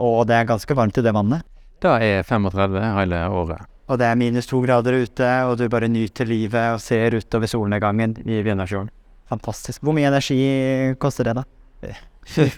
og 0.00 0.26
det 0.28 0.36
er 0.36 0.44
ganske 0.48 0.74
varmt 0.78 0.98
i 0.98 1.02
det 1.02 1.12
vannet. 1.14 1.42
Det 1.82 1.90
er 2.02 2.22
35 2.26 2.80
hele 2.98 3.24
året. 3.30 3.66
Og 3.88 3.98
det 3.98 4.06
er 4.06 4.14
minus 4.20 4.46
to 4.46 4.60
grader 4.60 4.92
ute, 5.02 5.28
og 5.48 5.56
du 5.58 5.68
bare 5.68 5.88
nyter 5.88 6.26
livet 6.28 6.74
og 6.74 6.80
ser 6.80 7.14
utover 7.16 7.46
solnedgangen 7.48 8.16
i 8.26 8.42
Bjørnafjorden. 8.42 8.90
Fantastisk. 9.28 9.82
Hvor 9.82 9.92
mye 9.96 10.08
energi 10.08 10.94
koster 11.00 11.24
det, 11.24 11.36
da? 11.36 11.44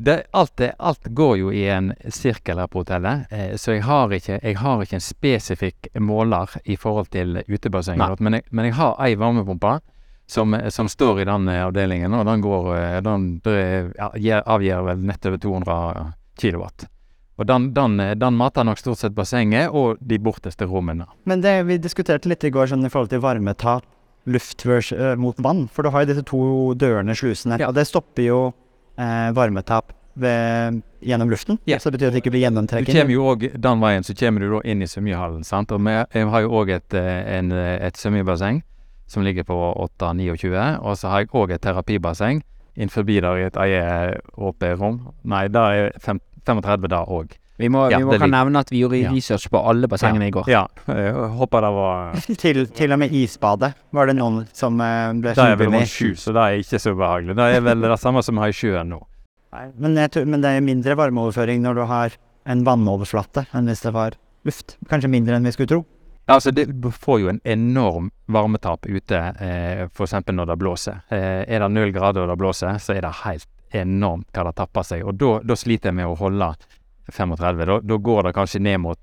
Det, 0.00 0.22
alt, 0.32 0.54
det, 0.56 0.70
alt 0.78 1.04
går 1.12 1.34
jo 1.36 1.50
i 1.52 1.66
en 1.68 1.90
sirkel 2.08 2.56
her 2.56 2.70
på 2.72 2.80
hotellet, 2.80 3.26
eh, 3.30 3.50
så 3.60 3.74
jeg 3.74 3.82
har, 3.84 4.08
ikke, 4.16 4.38
jeg 4.40 4.56
har 4.56 4.80
ikke 4.80 4.96
en 4.96 5.04
spesifikk 5.04 5.88
måler 6.00 6.54
i 6.64 6.76
forhold 6.80 7.10
til 7.12 7.42
utebassenget. 7.44 8.22
Men, 8.24 8.38
men 8.48 8.64
jeg 8.70 8.78
har 8.78 8.94
ei 9.04 9.18
varmepumpe 9.20 9.74
som, 10.30 10.54
som 10.70 10.88
står 10.88 11.20
i 11.22 11.26
den 11.28 11.48
eh, 11.50 11.64
avdelingen, 11.66 12.14
og 12.14 12.24
den 12.28 12.40
går 12.44 12.70
eh, 12.76 12.96
Den 13.04 13.26
avgir 14.44 14.82
vel 14.86 15.04
nett 15.10 15.26
over 15.26 15.38
200 15.42 16.12
kilowatt. 16.40 16.86
Og 17.40 17.46
den, 17.48 17.70
den, 17.74 18.00
eh, 18.00 18.14
den 18.14 18.36
mater 18.36 18.64
nok 18.68 18.78
stort 18.80 19.00
sett 19.00 19.14
bassenget 19.16 19.70
og 19.72 19.98
de 20.00 20.18
borteste 20.22 20.68
rommene. 20.68 21.06
Men 21.24 21.40
det, 21.44 21.54
vi 21.68 21.78
diskuterte 21.80 22.28
litt 22.30 22.44
i 22.44 22.52
går 22.52 22.70
sånn 22.72 22.84
i 22.86 22.90
forhold 22.92 23.12
til 23.14 23.22
varmetap 23.24 23.86
luft 24.30 24.66
mot 25.16 25.38
vann. 25.40 25.64
For 25.72 25.82
du 25.82 25.90
har 25.90 26.04
jo 26.04 26.10
disse 26.12 26.26
to 26.28 26.40
dørene, 26.76 27.14
slusene, 27.16 27.56
Ja. 27.58 27.68
og 27.70 27.74
det 27.74 27.86
stopper 27.88 28.22
jo 28.26 28.40
eh, 29.00 29.30
varmetap 29.32 29.94
ved, 30.20 30.82
gjennom 31.00 31.30
luften. 31.32 31.58
Ja. 31.64 31.78
Så 31.80 31.88
det 31.88 31.98
betyr 31.98 32.10
at 32.10 32.12
det 32.18 32.20
ikke 32.20 32.34
blir 32.34 32.50
Du 32.50 32.92
kommer 32.92 33.14
jo 33.14 33.24
òg 33.32 33.46
den 33.56 33.80
veien, 33.80 34.04
så 34.04 34.14
kommer 34.14 34.40
du 34.44 34.50
da 34.50 34.60
inn 34.68 34.82
i 34.82 34.86
svømmehallen. 34.86 35.44
sant? 35.44 35.72
Og 35.72 35.80
vi 35.80 36.24
har 36.34 36.40
jo 36.44 36.50
òg 36.50 36.74
et, 36.76 36.94
et 36.94 37.96
svømmebasseng 37.96 38.60
som 39.10 39.24
ligger 39.26 39.46
på 39.48 39.56
8-29, 39.98 40.78
og 40.80 40.96
så 40.98 41.10
har 41.10 41.24
jeg 41.24 41.32
òg 41.34 41.54
et 41.56 41.64
terapibasseng 41.66 42.42
innenfor 42.78 43.04
der 43.08 43.26
i 43.40 43.46
et 43.48 43.56
eget 43.58 44.20
HP-rom. 44.38 45.00
Nei, 45.26 45.46
det 45.50 45.60
er 45.60 45.90
fem, 46.00 46.20
35 46.46 46.88
da 46.92 47.02
òg. 47.04 47.34
Vi 47.60 47.68
må, 47.68 47.90
Ja, 47.92 47.98
vi 48.00 48.06
må 48.08 48.16
kan 48.16 48.30
nevne 48.32 48.62
at 48.62 48.70
vi 48.72 48.80
gjorde 48.80 48.96
Ja. 49.02 49.10
research 49.12 49.50
på 49.52 49.60
alle 49.68 49.86
bassengene 49.86 50.28
i 50.28 50.30
går. 50.32 50.48
Ja, 50.48 50.62
jeg 50.88 51.12
håper 51.12 51.60
det 51.60 51.72
var 51.76 52.14
Til, 52.42 52.66
til 52.72 52.92
og 52.92 52.98
med 53.02 53.12
isbadet 53.12 53.74
var 53.92 54.06
det 54.08 54.16
noen 54.16 54.46
som 54.56 54.78
ble 54.80 54.86
eh, 54.86 55.12
med? 55.12 55.34
Det 55.36 55.44
er 55.44 55.56
vel 55.60 55.74
rundt 55.74 55.92
sju, 55.92 56.14
så 56.16 56.32
det 56.32 56.40
er 56.40 56.62
ikke 56.62 56.80
så 56.80 56.94
behagelig. 56.96 57.36
Det 57.36 57.50
er 57.58 57.60
vel 57.60 57.84
det 57.84 57.98
samme 58.00 58.22
som 58.24 58.38
vi 58.38 58.46
har 58.46 58.54
i 58.54 58.56
sjøen 58.56 58.94
nå. 58.94 59.02
Nei, 59.52 59.66
Men, 59.76 59.96
jeg 59.98 60.10
tror, 60.14 60.24
men 60.30 60.40
det 60.40 60.54
er 60.56 60.64
mindre 60.64 60.96
varmeoverføring 60.96 61.60
når 61.60 61.74
du 61.74 61.84
har 61.90 62.16
en 62.46 62.64
vannoverflate 62.64 63.44
enn 63.52 63.68
hvis 63.68 63.82
det 63.84 63.92
var 63.92 64.16
luft. 64.48 64.78
Kanskje 64.88 65.10
mindre 65.12 65.36
enn 65.36 65.44
vi 65.44 65.52
skulle 65.52 65.68
tro. 65.74 65.82
Altså, 66.30 66.52
det, 66.54 66.68
får 66.94 67.20
jo 67.20 67.30
en 67.32 67.40
enorm 67.44 68.10
varmetap 68.30 68.86
ute, 68.86 69.18
eh, 69.42 69.86
f.eks. 69.88 70.14
når 70.30 70.46
det 70.46 70.58
blåser. 70.60 71.00
Eh, 71.10 71.42
er 71.42 71.64
det 71.64 71.70
null 71.74 71.90
grader 71.94 72.22
og 72.22 72.30
det 72.30 72.38
blåser, 72.38 72.78
så 72.78 72.94
er 72.94 73.02
det 73.02 73.10
helt 73.24 73.48
enormt 73.74 74.30
hva 74.34 74.46
det 74.46 74.56
tapper 74.58 74.86
seg. 74.86 75.02
Og 75.06 75.18
da 75.18 75.56
sliter 75.58 75.90
jeg 75.90 75.98
med 75.98 76.10
å 76.10 76.18
holde 76.18 76.52
35. 77.10 77.64
Da, 77.66 77.78
da 77.82 77.98
går 78.10 78.28
det 78.28 78.34
kanskje 78.38 78.62
ned 78.62 78.82
mot 78.84 78.98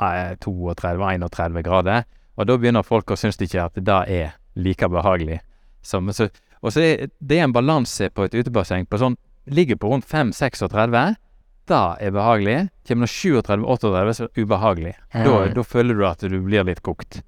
eh, 0.00 0.36
32-31 0.40 1.62
grader. 1.66 2.06
Og 2.40 2.48
da 2.48 2.56
begynner 2.56 2.86
folk 2.86 3.12
å 3.12 3.18
synes 3.20 3.40
ikke 3.40 3.66
at 3.66 3.76
det 3.76 4.02
er 4.08 4.36
like 4.56 4.88
behagelig. 4.88 5.40
Så, 5.84 6.00
så, 6.16 6.28
og 6.60 6.72
så 6.72 6.84
er 6.84 7.10
det 7.18 7.40
er 7.40 7.48
en 7.48 7.56
balanse 7.56 8.08
på 8.12 8.24
et 8.24 8.36
utebasseng 8.36 8.88
på 8.88 9.00
sånn 9.00 9.18
Ligger 9.50 9.78
på 9.80 9.88
rundt 9.88 10.04
5-36. 10.06 11.16
Det 11.70 11.80
er 12.08 12.14
behagelig. 12.14 12.56
Kommer 12.88 13.06
det 13.06 13.14
37-38, 13.14 14.14
så 14.18 14.24
er 14.26 14.30
det 14.34 14.44
ubehagelig. 14.44 14.94
Da, 15.14 15.34
da 15.54 15.62
føler 15.66 15.94
du 16.00 16.06
at 16.08 16.24
du 16.26 16.38
blir 16.42 16.66
litt 16.66 16.82
kokt. 16.86 17.20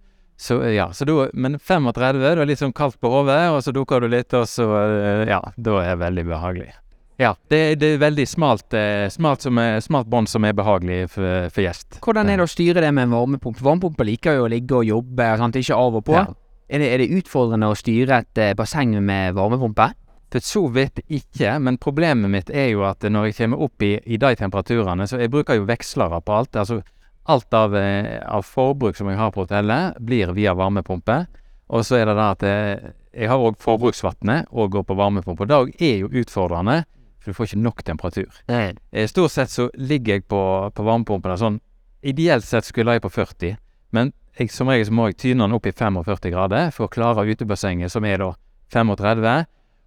Så 0.42 0.56
eh, 0.64 0.74
ja, 0.74 0.88
så 0.96 1.06
da, 1.06 1.28
Men 1.38 1.58
35, 1.62 2.18
da 2.18 2.32
er 2.34 2.46
litt 2.50 2.58
sånn 2.62 2.74
kaldt 2.74 2.98
på 3.02 3.10
hodet, 3.12 3.38
og 3.54 3.60
så 3.62 3.74
dukker 3.76 4.02
du 4.02 4.08
litt, 4.10 4.34
og 4.34 4.48
så 4.50 4.66
eh, 4.82 5.24
Ja, 5.30 5.38
da 5.56 5.76
er 5.84 5.92
det 5.94 6.00
veldig 6.02 6.24
behagelig. 6.32 6.72
Ja, 7.20 7.34
det, 7.52 7.60
det 7.78 7.92
er 7.94 7.98
veldig 8.02 8.24
smalt, 8.26 8.74
eh, 8.74 9.06
smalt, 9.12 9.44
er- 9.46 9.82
smalt 9.84 10.08
bånd 10.10 10.26
som 10.32 10.42
er 10.48 10.56
behagelig 10.58 11.04
for, 11.12 11.46
for 11.54 11.62
gjest. 11.62 12.00
Hvordan 12.02 12.32
er 12.32 12.40
det 12.40 12.48
å 12.48 12.50
styre 12.50 12.82
det 12.82 12.90
med 12.96 13.06
en 13.06 13.14
varmepumpe? 13.14 13.62
Varmepumper 13.62 14.08
liker 14.08 14.40
jo 14.40 14.48
å 14.48 14.50
ligge 14.50 14.80
og 14.80 14.88
jobbe, 14.88 15.28
sant? 15.38 15.60
ikke 15.60 15.78
av 15.78 16.00
og 16.00 16.06
på. 16.08 16.16
Ja. 16.18 16.24
Er, 16.72 16.80
det, 16.82 16.88
er 16.96 17.02
det 17.04 17.10
utfordrende 17.20 17.68
å 17.70 17.76
styre 17.78 18.22
et 18.24 18.42
basseng 18.58 18.96
med 19.04 19.36
varmepumpe? 19.38 19.92
For 20.32 20.40
så 20.44 20.62
vidt 20.72 21.02
ikke, 21.12 21.58
men 21.60 21.76
problemet 21.80 22.32
mitt 22.32 22.50
er 22.50 22.70
jo 22.72 22.86
at 22.88 23.04
når 23.04 23.28
jeg 23.28 23.38
kommer 23.42 23.64
opp 23.66 23.84
i, 23.84 23.92
i 24.08 24.16
de 24.16 24.32
temperaturene, 24.40 25.04
så 25.08 25.20
jeg 25.20 25.32
bruker 25.32 25.58
jo 25.58 25.68
vekslere 25.68 26.22
på 26.24 26.38
alt. 26.38 26.56
Altså 26.56 26.80
alt 27.28 27.54
av, 27.54 27.76
eh, 27.76 28.16
av 28.24 28.42
forbruk 28.42 28.96
som 28.96 29.10
jeg 29.12 29.20
har 29.20 29.30
på 29.34 29.44
hotellet, 29.44 30.00
blir 30.00 30.32
via 30.32 30.54
varmepumpe. 30.58 31.26
Og 31.72 31.84
så 31.84 32.00
er 32.00 32.08
det 32.08 32.16
da 32.18 32.30
at 32.34 32.42
jeg, 32.46 32.94
jeg 33.12 33.28
har 33.30 33.44
òg 33.44 33.60
forbruksvannet 33.60 34.48
og 34.50 34.72
går 34.72 34.86
på 34.88 34.96
varmepumpe. 34.98 35.44
Og 35.44 35.52
det 35.52 35.84
er 35.84 36.00
jo 36.02 36.10
utfordrende, 36.22 36.82
for 37.20 37.30
du 37.30 37.36
får 37.36 37.50
ikke 37.50 37.62
nok 37.62 37.84
temperatur. 37.86 38.40
Eh, 38.48 39.06
Stort 39.06 39.36
sett 39.36 39.52
så 39.52 39.68
ligger 39.78 40.18
jeg 40.18 40.26
på, 40.32 40.42
på 40.74 40.88
varmepumpene 40.88 41.38
sånn 41.40 41.60
Ideelt 42.02 42.42
sett 42.42 42.66
skulle 42.66 42.96
jeg 42.96 43.02
på 43.04 43.12
40, 43.14 43.52
men 43.94 44.08
jeg, 44.34 44.48
som 44.50 44.66
regel 44.66 44.88
så 44.88 44.94
må 44.98 45.04
jeg 45.06 45.20
tyne 45.22 45.44
den 45.44 45.52
opp 45.54 45.68
i 45.70 45.70
45 45.70 46.32
grader 46.32 46.72
for 46.74 46.88
å 46.88 46.90
klare 46.90 47.22
utebassenget, 47.28 47.92
som 47.94 48.02
er 48.02 48.18
da 48.18 48.32
35. 48.74 49.44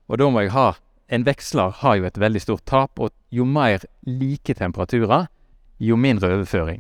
Og 0.10 0.20
da 0.22 0.30
må 0.30 0.46
jeg 0.46 0.54
ha 0.56 0.74
En 1.08 1.22
veksler 1.22 1.70
har 1.84 1.96
jo 2.00 2.06
et 2.08 2.16
veldig 2.18 2.40
stort 2.42 2.64
tap, 2.66 2.98
og 2.98 3.12
jo 3.30 3.46
mer 3.46 3.84
like 4.10 4.56
temperaturer, 4.58 5.28
jo 5.78 5.96
mindre 5.96 6.32
overføring. 6.34 6.80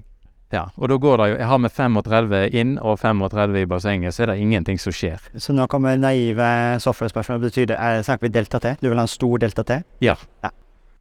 Ja, 0.49 0.63
og 0.77 0.89
da 0.89 0.97
går 0.97 1.17
det 1.17 1.27
jo 1.29 1.35
Jeg 1.37 1.47
har 1.47 1.59
med 1.61 1.71
35 1.71 2.39
inn 2.57 2.71
og 2.79 2.99
35 2.99 3.59
i 3.61 3.65
bassenget, 3.69 4.13
så 4.15 4.23
er 4.23 4.31
det 4.31 4.39
ingenting 4.41 4.79
som 4.81 4.93
skjer. 4.93 5.21
Så 5.37 5.53
nå 5.53 5.67
kommer 5.67 5.97
naive 5.97 6.79
software-spørsmål. 6.81 7.43
Betyr 7.45 7.67
det, 7.69 7.77
er, 7.77 8.01
Snakker 8.01 8.25
vi 8.27 8.33
delta 8.33 8.59
T? 8.59 8.75
Du 8.81 8.89
vil 8.89 8.97
ha 8.97 9.05
en 9.05 9.11
stor 9.13 9.37
delta 9.37 9.63
T? 9.63 9.81
Ja, 10.01 10.15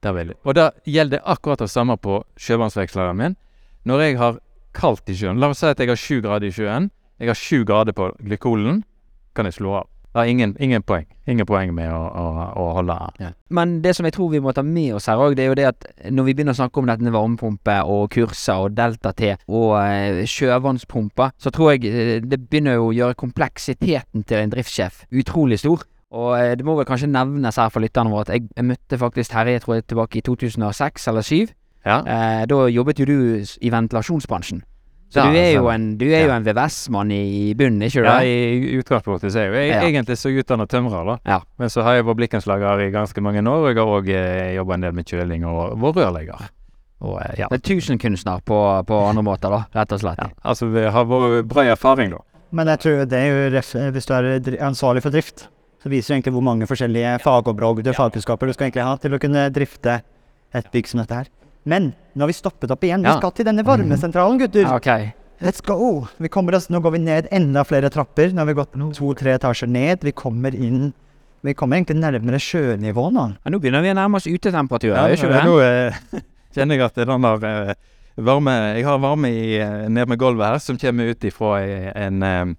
Det 0.05 0.15
vil 0.15 0.35
jeg. 0.35 0.37
Og 0.45 0.55
da 0.55 0.71
gjelder 0.85 1.23
akkurat 1.25 1.59
det 1.65 1.71
samme 1.71 1.97
på 1.97 2.19
sjøvannsveksleren 2.37 3.17
min. 3.17 3.37
Når 3.89 4.01
jeg 4.01 4.19
har 4.19 4.37
kaldt 4.75 5.09
i 5.09 5.17
sjøen 5.17 5.41
La 5.41 5.49
oss 5.49 5.63
si 5.65 5.67
at 5.67 5.81
jeg 5.81 5.89
har 5.89 5.97
7 5.97 6.21
grader 6.21 6.47
i 6.49 6.53
sjøen. 6.53 6.91
Jeg 7.19 7.29
har 7.29 7.35
7 7.41 7.65
grader 7.65 7.93
på 7.97 8.11
glykolen. 8.21 8.83
Kan 9.35 9.49
jeg 9.49 9.57
slå 9.57 9.79
av. 9.81 9.89
Det 10.15 10.23
er 10.23 10.31
ingen, 10.31 10.53
ingen 10.63 10.83
poeng. 10.87 11.09
Ingen 11.27 11.47
poeng 11.49 11.73
med 11.75 11.89
å, 11.91 12.03
å, 12.07 12.25
å 12.63 12.65
holde 12.77 12.95
Men 13.51 13.81
det 13.83 13.97
som 13.97 14.07
jeg 14.07 14.15
tror 14.15 14.29
vi 14.31 14.41
må 14.45 14.53
ta 14.55 14.63
med 14.63 14.93
oss 14.95 15.09
her 15.11 15.19
òg, 15.19 15.35
det 15.35 15.43
er 15.43 15.49
jo 15.49 15.57
det 15.59 15.65
at 15.73 15.87
når 16.07 16.29
vi 16.29 16.35
begynner 16.37 16.55
å 16.55 16.61
snakke 16.61 16.79
om 16.79 16.87
dette 16.87 17.03
med 17.03 17.17
varmepumpe 17.17 17.75
og 17.91 18.13
kurser 18.15 18.69
og 18.69 18.77
delta-T 18.79 19.33
og 19.49 19.73
eh, 19.81 20.21
sjøvannspumper, 20.31 21.35
så 21.35 21.51
tror 21.51 21.73
jeg 21.75 21.91
eh, 21.91 22.21
det 22.23 22.39
begynner 22.45 22.79
jo 22.79 22.93
å 22.93 22.95
gjøre 22.95 23.19
kompleksiteten 23.25 24.23
til 24.23 24.39
en 24.45 24.55
driftssjef 24.55 25.03
utrolig 25.11 25.59
stor. 25.65 25.83
Og 26.15 26.31
eh, 26.39 26.53
det 26.61 26.69
må 26.69 26.77
vel 26.79 26.87
kanskje 26.87 27.11
nevnes 27.11 27.59
her 27.59 27.75
for 27.75 27.83
lytterne 27.83 28.15
våre 28.15 28.29
at 28.29 28.37
jeg, 28.37 28.47
jeg 28.55 28.69
møtte 28.71 29.01
faktisk 29.01 29.35
Terje 29.35 29.65
tror 29.65 29.81
jeg 29.81 29.89
tilbake 29.91 30.21
i 30.21 30.27
2006 30.31 31.11
eller 31.11 31.27
2007. 31.27 31.57
Ja. 31.85 31.99
Eh, 32.07 32.45
da 32.49 32.61
jobbet 32.71 33.03
jo 33.03 33.09
du 33.11 33.17
i 33.43 33.75
ventilasjonsbransjen. 33.75 34.63
Så 35.15 35.23
Ja, 35.23 35.31
du 35.31 35.37
er 35.39 35.53
jo 35.55 35.69
en, 35.71 35.85
du 35.97 36.05
jo 36.09 36.11
Ja. 36.11 36.35
en 36.35 36.43
VVS-mann 36.45 37.13
i, 37.15 37.55
bunnen, 37.55 37.83
ikke 37.87 38.03
du 38.03 38.09
Ja, 38.09 38.17
i 38.27 38.75
utgangspunktet 38.81 39.31
så 39.31 39.39
er 39.45 39.47
jo 39.47 39.55
jeg 39.61 39.69
Ja. 39.71 39.81
egentlig 39.87 40.17
så 40.19 40.33
utdannet 40.35 40.69
tømrer, 40.69 41.05
da. 41.07 41.17
Ja. 41.31 41.41
Men 41.59 41.69
så 41.71 41.85
har 41.87 41.95
jeg 41.95 42.05
vært 42.09 42.17
blikkenslager 42.19 42.83
i 42.83 42.91
ganske 42.91 43.23
mange 43.23 43.39
år, 43.47 43.63
og 43.63 43.69
jeg 43.71 43.77
har 43.79 43.95
òg 44.01 44.09
eh, 44.11 44.55
jobba 44.57 44.75
en 44.75 44.81
del 44.81 44.93
med 44.93 45.07
kjøling 45.07 45.45
og 45.47 45.79
vært 45.79 46.01
rørlegger. 46.03 46.49
Og 47.05 47.21
eh, 47.23 47.35
ja. 47.39 47.47
Det 47.51 47.61
er 47.63 47.75
tusenkunstner 47.75 48.41
på, 48.45 48.59
på 48.87 48.99
andre 49.09 49.23
måter, 49.23 49.51
da, 49.55 49.63
rett 49.75 49.93
og 49.93 50.01
slett. 50.01 50.19
ja. 50.19 50.31
Altså, 50.45 50.67
vi 50.73 50.83
har 50.91 51.05
vært 51.05 51.47
bred 51.47 51.71
erfaring, 51.77 52.11
da. 52.11 52.19
Men 52.51 52.67
jeg 52.75 52.79
tror 52.81 53.05
det 53.07 53.19
er 53.19 53.31
jo 53.31 53.57
ref, 53.57 53.73
hvis 53.95 54.07
du 54.07 54.13
er 54.15 54.59
ansvarlig 54.67 55.03
for 55.03 55.11
drift, 55.11 55.49
så 55.83 55.91
viser 55.91 56.15
det 56.15 56.23
egentlig 56.25 56.33
hvor 56.35 56.43
mange 56.43 56.67
forskjellige 56.67 57.21
fagområder, 57.23 57.93
fagkunnskaper 57.95 58.47
du 58.47 58.53
skal 58.55 58.71
egentlig 58.71 58.85
ha 58.87 58.97
til 58.97 59.13
å 59.15 59.19
kunne 59.21 59.51
drifte 59.53 60.01
et 60.55 60.71
bygg 60.73 60.87
som 60.89 61.01
dette 61.03 61.15
her. 61.15 61.27
Men 61.65 61.93
nå 62.15 62.25
har 62.25 62.31
vi 62.31 62.37
stoppet 62.37 62.71
opp 62.75 62.83
igjen. 62.85 63.05
Vi 63.05 63.13
skal 63.19 63.33
til 63.37 63.47
denne 63.49 63.65
varmesentralen, 63.67 64.39
gutter. 64.43 64.69
Okay. 64.77 65.11
ok. 65.13 65.21
Let's 65.45 65.61
go! 65.65 66.07
Vi 66.23 66.29
kommer 66.33 66.55
oss, 66.57 66.69
nå 66.71 66.79
går 66.81 66.93
vi 66.95 67.01
ned 67.05 67.27
enda 67.35 67.65
flere 67.67 67.91
trapper. 67.93 68.31
Nå 68.33 68.45
har 68.45 68.47
vi 68.49 68.55
gått 68.57 68.77
to-tre 68.97 69.35
etasjer 69.35 69.69
ned. 69.69 70.05
Vi 70.07 70.13
kommer 70.17 70.55
inn 70.55 70.93
Vi 71.45 71.53
kommer 71.53 71.77
egentlig 71.77 71.99
nærmere 72.01 72.39
sjønivå 72.41 73.11
nå. 73.13 73.25
Ja, 73.45 73.51
nå 73.53 73.59
begynner 73.61 73.83
vi 73.85 73.91
å 73.93 73.97
nærme 73.99 74.17
oss 74.17 74.25
utetemperatur, 74.31 74.95
Ja, 74.95 75.03
ikke 75.13 75.29
vi 75.29 75.43
nå 75.45 75.59
eh, 75.61 75.99
kjenner 76.57 76.79
jeg 76.79 76.87
at 76.87 77.01
den 77.03 77.27
der 77.27 77.45
eh, 77.51 77.75
varme 78.25 78.55
Jeg 78.79 78.87
har 78.87 79.03
varme 79.03 79.29
i, 79.29 79.59
eh, 79.61 79.83
ned 79.93 80.09
med 80.09 80.21
gulvet 80.23 80.47
her, 80.55 80.63
som 80.65 80.79
kommer 80.81 81.11
ut 81.13 81.27
ifra 81.29 81.59
ei- 81.61 81.93
en, 82.07 82.23
eh, 82.25 82.55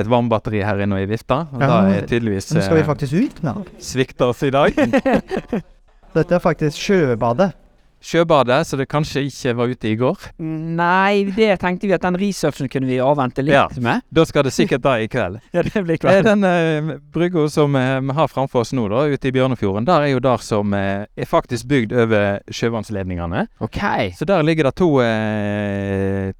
et 0.00 0.08
varmebatteri 0.08 0.62
her 0.64 0.80
inne 0.86 1.02
i 1.02 1.10
vifta. 1.10 1.42
Og 1.52 1.60
Ja, 1.60 1.68
da 1.68 1.80
er 1.98 2.08
tydeligvis 2.08 2.48
Nå 2.56 2.62
skal 2.64 2.78
vi 2.80 2.86
eh, 2.86 2.88
faktisk 2.88 3.12
ut 3.20 3.42
nå. 3.44 3.54
svikter 3.90 4.32
oss 4.32 4.40
i 4.48 4.54
dag. 4.54 4.72
Dette 6.16 6.38
er 6.38 6.40
faktisk 6.40 6.80
sjøbadet. 6.80 7.52
Sjøbadet, 8.00 8.62
så 8.66 8.78
det 8.80 8.86
kanskje 8.88 9.22
ikke 9.28 9.52
var 9.58 9.68
ute 9.74 9.88
i 9.90 9.96
går. 10.00 10.22
Nei, 10.40 11.24
det 11.36 11.50
tenkte 11.60 11.84
vi 11.88 11.92
at 11.92 12.00
den 12.04 12.16
researchen 12.16 12.70
kunne 12.72 12.88
vi 12.88 12.96
avvente 13.04 13.44
litt 13.44 13.52
Ja. 13.52 13.66
med. 13.76 14.00
Da 14.10 14.24
skal 14.24 14.46
det 14.46 14.52
sikkert 14.56 14.80
da 14.86 14.94
i 15.02 15.08
kveld. 15.12 15.40
Ja, 15.52 15.62
det 15.66 15.82
blir 15.84 16.00
er 16.08 16.22
den 16.24 16.44
eh, 16.44 16.94
brygga 17.12 17.44
som 17.52 17.76
eh, 17.76 17.98
vi 18.00 18.14
har 18.16 18.28
framfor 18.32 18.62
oss 18.64 18.72
nå, 18.72 18.86
da, 18.88 19.02
ute 19.12 19.28
i 19.28 19.32
Bjørnefjorden. 19.36 19.84
Der 19.88 20.06
er 20.06 20.14
jo 20.14 20.22
der 20.24 20.40
som 20.40 20.72
eh, 20.72 21.04
er 21.16 21.28
faktisk 21.28 21.68
bygd 21.68 21.92
over 21.92 22.40
sjøvannsledningene. 22.50 23.46
Ok. 23.60 23.80
Så 24.16 24.24
der 24.24 24.42
ligger 24.42 24.70
det 24.70 24.74
to, 24.80 24.90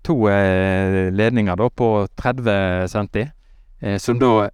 to 0.02 0.16
ledninger 1.12 1.56
da 1.60 1.68
på 1.70 1.90
30 2.16 2.88
centi. 2.88 3.26
Eh, 3.80 3.98
som 3.98 4.18
da 4.20 4.48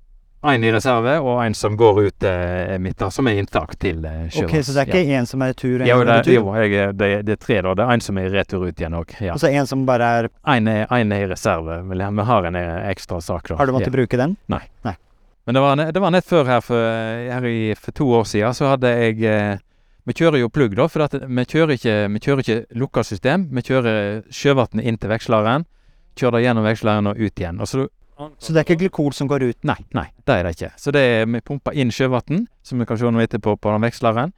en 0.53 0.65
i 0.65 0.71
reserve, 0.75 1.15
og 1.23 1.41
en 1.45 1.55
som 1.57 1.77
går 1.79 2.01
ut 2.07 2.27
eh, 2.29 2.77
midt 2.83 2.99
der, 3.01 3.11
som 3.15 3.27
er 3.31 3.39
inntak 3.41 3.77
til 3.83 4.05
eh. 4.05 4.27
Ok, 4.43 4.55
Så 4.63 4.75
det 4.77 4.85
er 4.85 4.91
ikke 4.91 5.19
én 5.21 5.27
som 5.29 5.43
er 5.43 5.55
tur 5.57 5.81
og 5.81 5.89
Jo, 5.89 5.99
det, 6.05 6.17
er 6.27 6.33
jo 6.35 6.55
jeg, 6.57 6.93
det, 6.97 7.11
det 7.27 7.37
er 7.37 7.41
tre, 7.43 7.61
da. 7.63 7.75
Det 7.79 7.85
er 7.87 7.93
en 7.97 8.05
som 8.05 8.19
er 8.21 8.29
i 8.29 8.33
retur 8.35 8.67
ut 8.67 8.81
igjen 8.81 8.97
òg. 8.99 9.15
Ja. 9.21 9.35
Og 9.35 9.43
så 9.43 9.51
en 9.51 9.67
som 9.67 9.85
bare 9.89 10.13
er 10.21 10.29
En 10.57 10.69
er, 10.69 10.87
er 10.91 11.17
i 11.17 11.27
reserve. 11.31 11.81
Vi 11.89 12.23
har 12.31 12.49
en 12.51 12.57
eh, 12.57 12.91
ekstra 12.91 13.21
sak, 13.21 13.49
da. 13.49 13.57
Har 13.61 13.67
du 13.67 13.73
måttet 13.73 13.93
Ja. 13.93 13.97
bruke 13.99 14.17
den? 14.17 14.37
Nei. 14.49 14.63
Men 15.47 15.55
det 15.55 15.61
var, 15.63 15.77
det 15.93 16.01
var 16.03 16.11
nett 16.11 16.27
før 16.27 16.45
her 16.51 16.61
for, 16.61 16.75
her 17.31 17.45
i, 17.47 17.75
for 17.79 17.95
to 17.95 18.09
år 18.19 18.25
siden, 18.27 18.55
så 18.55 18.73
hadde 18.73 18.91
jeg 18.91 19.23
eh, 19.23 19.59
Vi 20.07 20.15
kjører 20.15 20.39
jo 20.39 20.49
plugg, 20.51 20.75
da, 20.79 20.87
for 20.91 21.07
vi 21.11 21.45
kjører 21.45 21.75
ikke, 21.75 21.95
vi 22.15 22.21
kjører 22.23 22.43
ikke 22.43 22.79
lukka 22.79 23.03
system. 23.03 23.49
Vi 23.51 23.63
kjører 23.67 24.23
sjøvannet 24.31 24.87
inn 24.87 24.99
til 25.03 25.11
veksleren, 25.11 25.65
kjører 26.19 26.39
det 26.39 26.43
gjennom 26.45 26.67
veksleren 26.67 27.11
og 27.11 27.19
ut 27.19 27.41
igjen. 27.43 27.59
Og 27.59 27.67
så, 27.71 27.89
Så 28.17 28.53
det 28.55 28.63
er 28.63 28.65
ikke 28.65 28.79
glykol 28.81 29.13
som 29.13 29.29
går 29.29 29.45
ut? 29.51 29.59
nei, 29.69 29.77
nei, 29.93 30.07
det 30.25 30.35
er 30.39 30.47
det 30.47 30.55
ikke. 30.57 30.73
Så 30.81 30.93
det 30.95 31.03
er, 31.05 31.27
vi 31.29 31.43
pumper 31.45 31.77
inn 31.77 31.93
sjøvann, 31.93 32.47
som 32.65 32.81
vi 32.81 32.87
kan 32.89 32.99
se 32.99 33.11
noe 33.13 33.27
etterpå 33.27 33.59
på 33.61 33.75
den 33.75 33.85
veksleren. 33.85 34.33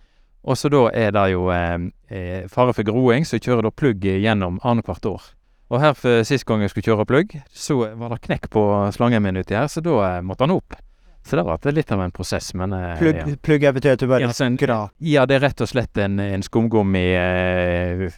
Og 0.48 0.58
så 0.58 0.70
da 0.72 0.84
er 0.96 1.12
det 1.14 1.24
jo 1.32 1.48
eh, 1.52 1.76
eh, 2.10 2.46
fare 2.50 2.74
for 2.74 2.86
groing, 2.86 3.26
så 3.26 3.38
jeg 3.38 3.48
kjører 3.48 3.68
da 3.68 3.74
plugg 3.74 4.04
gjennom 4.08 4.58
annethvert 4.66 5.06
år. 5.10 5.30
Og 5.68 5.82
her 5.82 5.94
for 5.98 6.24
sist 6.24 6.46
gang 6.48 6.62
jeg 6.64 6.72
skulle 6.72 6.88
kjøre 6.90 7.06
plugg, 7.08 7.34
så 7.52 7.76
var 8.00 8.14
det 8.14 8.22
knekk 8.24 8.48
på 8.54 8.62
slangen 8.96 9.22
min 9.22 9.36
uti 9.36 9.56
her, 9.56 9.68
så 9.70 9.82
da 9.84 9.96
eh, 10.06 10.20
måtte 10.24 10.46
han 10.46 10.54
opp. 10.56 10.78
Så 11.28 11.36
det 11.36 11.44
var 11.44 11.72
litt 11.76 11.90
av 11.92 12.00
en 12.00 12.14
prosess, 12.14 12.54
men 12.56 12.72
eh, 12.72 12.94
Plugg, 12.98 13.18
ja. 13.20 13.36
plugg 13.44 13.64
er 13.68 13.74
betyr 13.76 13.98
at 13.98 14.00
du 14.00 14.08
bare 14.08 14.24
Ja, 14.24 14.32
en-. 14.46 14.56
Ja, 15.04 15.26
det 15.28 15.36
er 15.36 15.44
rett 15.44 15.60
og 15.60 15.68
slett 15.68 16.00
en, 16.00 16.16
en 16.24 16.44
skumgummi 16.46 17.04
eh, 17.18 18.08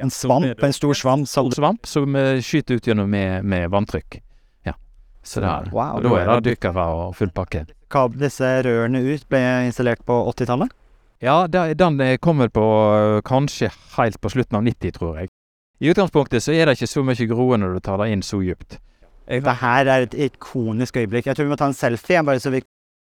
En 0.00 0.12
svamp, 0.14 0.62
en 0.62 0.72
stor 0.72 0.94
svamp. 0.94 1.26
stor 1.28 1.50
svamp 1.56 1.88
som 1.90 2.14
eh, 2.16 2.38
skyter 2.44 2.78
ut 2.78 2.86
gjennom 2.86 3.10
med, 3.10 3.42
med 3.44 3.66
vanntrykk. 3.74 4.20
Så 5.22 5.40
det 5.40 5.48
er, 5.48 5.68
Wow. 5.72 5.96
og 5.96 6.02
da 6.02 6.08
er 6.20 6.40
det 6.40 6.44
dykkere 6.54 6.86
og 6.96 7.16
full 7.16 7.30
pakke. 7.30 7.66
Kab 7.90 8.14
disse 8.18 8.62
rørene 8.64 9.02
ut 9.04 9.28
ble 9.28 9.66
installert 9.66 10.04
på 10.06 10.12
80-tallet? 10.32 10.68
Ja, 11.20 11.46
den 11.46 11.76
kom 11.76 11.98
kommer 12.20 12.48
på 12.48 12.64
eh, 12.96 13.20
kanskje 13.22 13.68
helt 13.98 14.20
på 14.20 14.28
slutten 14.32 14.56
av 14.56 14.62
90, 14.64 14.92
tror 14.96 15.18
jeg. 15.18 15.28
I 15.80 15.90
utgangspunktet 15.92 16.42
så 16.42 16.52
er 16.52 16.64
det 16.66 16.72
ikke 16.78 16.86
så 16.88 17.02
mye 17.04 17.26
groe 17.28 17.56
når 17.60 17.74
du 17.74 17.80
tar 17.84 17.98
det 18.00 18.08
inn 18.12 18.22
så 18.22 18.40
dypt. 18.40 18.78
Det 19.30 19.56
her 19.60 19.86
er 19.86 20.00
et 20.02 20.14
ikonisk 20.14 20.96
øyeblikk. 20.96 21.26
Jeg 21.26 21.36
tror 21.36 21.44
vi 21.44 21.50
må 21.52 21.56
ta 21.56 21.66
en 21.70 21.74
selfie. 21.76 22.14
igjen, 22.14 22.26
bare 22.26 22.40
så 22.40 22.50
vi 22.50 22.62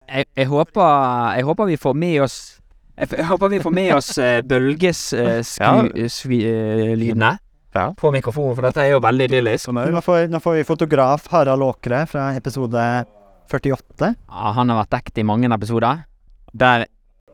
Jeg, 0.09 0.25
jeg, 0.37 0.46
håper, 0.46 1.35
jeg 1.37 1.44
håper 1.44 1.64
vi 1.64 1.77
får 1.77 1.94
med 1.94 2.20
oss 2.20 2.61
Jeg, 2.98 3.09
jeg 3.18 3.27
håper 3.27 3.48
vi 3.48 3.59
får 3.62 3.70
med 3.70 3.94
oss 3.94 4.18
uh, 4.18 4.42
bølgelydene 4.42 7.38
Ja. 7.72 7.87
på 7.96 8.11
mikrofonen, 8.12 8.54
for 8.56 8.66
dette 8.68 8.82
er 8.85 8.90
jo 8.92 9.00
veldig 9.00 9.28
idyllisk. 9.30 9.70
Nå 9.72 10.00
får, 10.04 10.26
nå 10.28 10.40
får 10.44 10.58
vi 10.58 10.64
fotograf 10.68 11.26
Harald 11.32 11.64
Åkre 11.64 12.02
fra 12.11 12.26
episode 12.37 12.82
48. 13.48 14.11
Ja, 14.28 14.52
han 14.56 14.68
har 14.72 14.82
vært 14.82 14.92
dekt 14.98 15.18
i 15.22 15.24
mange 15.26 15.48
episoder. 15.52 16.04
Der 16.52 16.87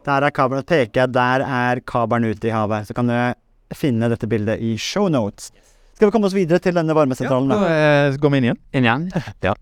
Der 0.07 0.23
er 0.23 0.31
kabelen. 0.31 0.65
Peker 0.65 1.07
der 1.11 1.43
er 1.43 1.81
kabelen 1.85 2.31
ute 2.31 2.49
i 2.49 2.55
havet. 2.55 2.87
Så 2.87 2.95
kan 2.95 3.07
du 3.11 3.17
finne 3.75 4.09
dette 4.09 4.27
bildet 4.31 4.61
i 4.63 4.77
shownotes. 4.79 5.51
Skal 5.99 6.09
vi 6.09 6.13
komme 6.15 6.27
oss 6.31 6.37
videre 6.37 6.63
til 6.63 6.73
denne 6.79 6.95
varmesentralen? 6.95 7.51
Ja, 7.51 7.59
da? 7.59 7.69
eh, 8.09 8.17
går 8.17 8.31
vi 8.31 8.39
inn 8.39 8.45
igjen. 8.45 8.61
inn 8.73 8.85
igjen. 8.87 9.09
Ja. 9.43 9.55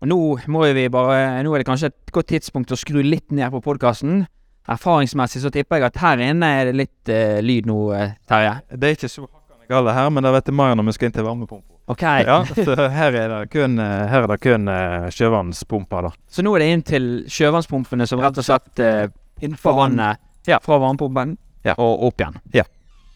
Og 0.00 0.08
nå 0.08 0.16
må 0.48 0.62
vi 0.72 0.86
bare 0.88 1.42
Nå 1.44 1.52
er 1.52 1.58
det 1.60 1.66
kanskje 1.68 1.90
et 1.90 2.12
godt 2.14 2.30
tidspunkt 2.30 2.70
å 2.72 2.78
skru 2.78 3.02
litt 3.04 3.30
ned 3.34 3.50
på 3.52 3.60
podkasten. 3.60 4.22
Erfaringsmessig 4.70 5.42
så 5.42 5.50
tipper 5.52 5.76
jeg 5.80 5.90
at 5.90 5.98
her 6.00 6.22
inne 6.30 6.46
er 6.60 6.70
det 6.70 6.76
litt 6.78 7.10
uh, 7.12 7.40
lyd 7.44 7.66
nå, 7.68 7.76
eh, 7.98 8.14
Terje. 8.30 8.54
Det 8.70 8.88
er 8.88 8.96
ikke 8.96 9.10
så 9.10 9.26
hakkande 9.70 9.90
gale 9.90 9.92
her, 9.94 10.10
men 10.10 10.22
det 10.24 10.32
vet 10.32 10.50
mer 10.54 10.74
når 10.76 10.86
vi 10.88 10.92
skal 10.92 11.08
inn 11.08 11.14
til 11.14 11.24
varmepumpa. 11.24 11.76
Ok. 11.90 12.02
Ja, 12.02 12.44
så 12.46 12.88
her 12.90 13.12
er 13.14 13.28
det 13.28 13.50
kun, 13.50 13.78
eh, 13.78 14.08
her 14.08 14.22
er 14.22 14.28
det 14.28 14.40
kun 14.40 14.68
eh, 14.68 15.08
sjøvannspumper, 15.10 16.02
da. 16.02 16.10
Så 16.28 16.42
nå 16.42 16.54
er 16.56 16.60
det 16.60 16.68
inn 16.74 16.82
til 16.82 17.08
sjøvannspumpene 17.28 18.06
som 18.06 18.20
rett 18.20 18.38
og 18.38 18.44
slett 18.46 18.78
uh, 18.80 19.08
innenfor 19.40 19.74
vannet 19.74 20.18
Ja. 20.46 20.58
fra 20.62 20.78
varmepumpen 20.78 21.36
Ja. 21.64 21.74
og 21.76 22.04
opp 22.06 22.20
igjen. 22.20 22.38
Ja. 22.54 22.64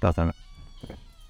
Der 0.03 0.12
stemmer. 0.12 0.35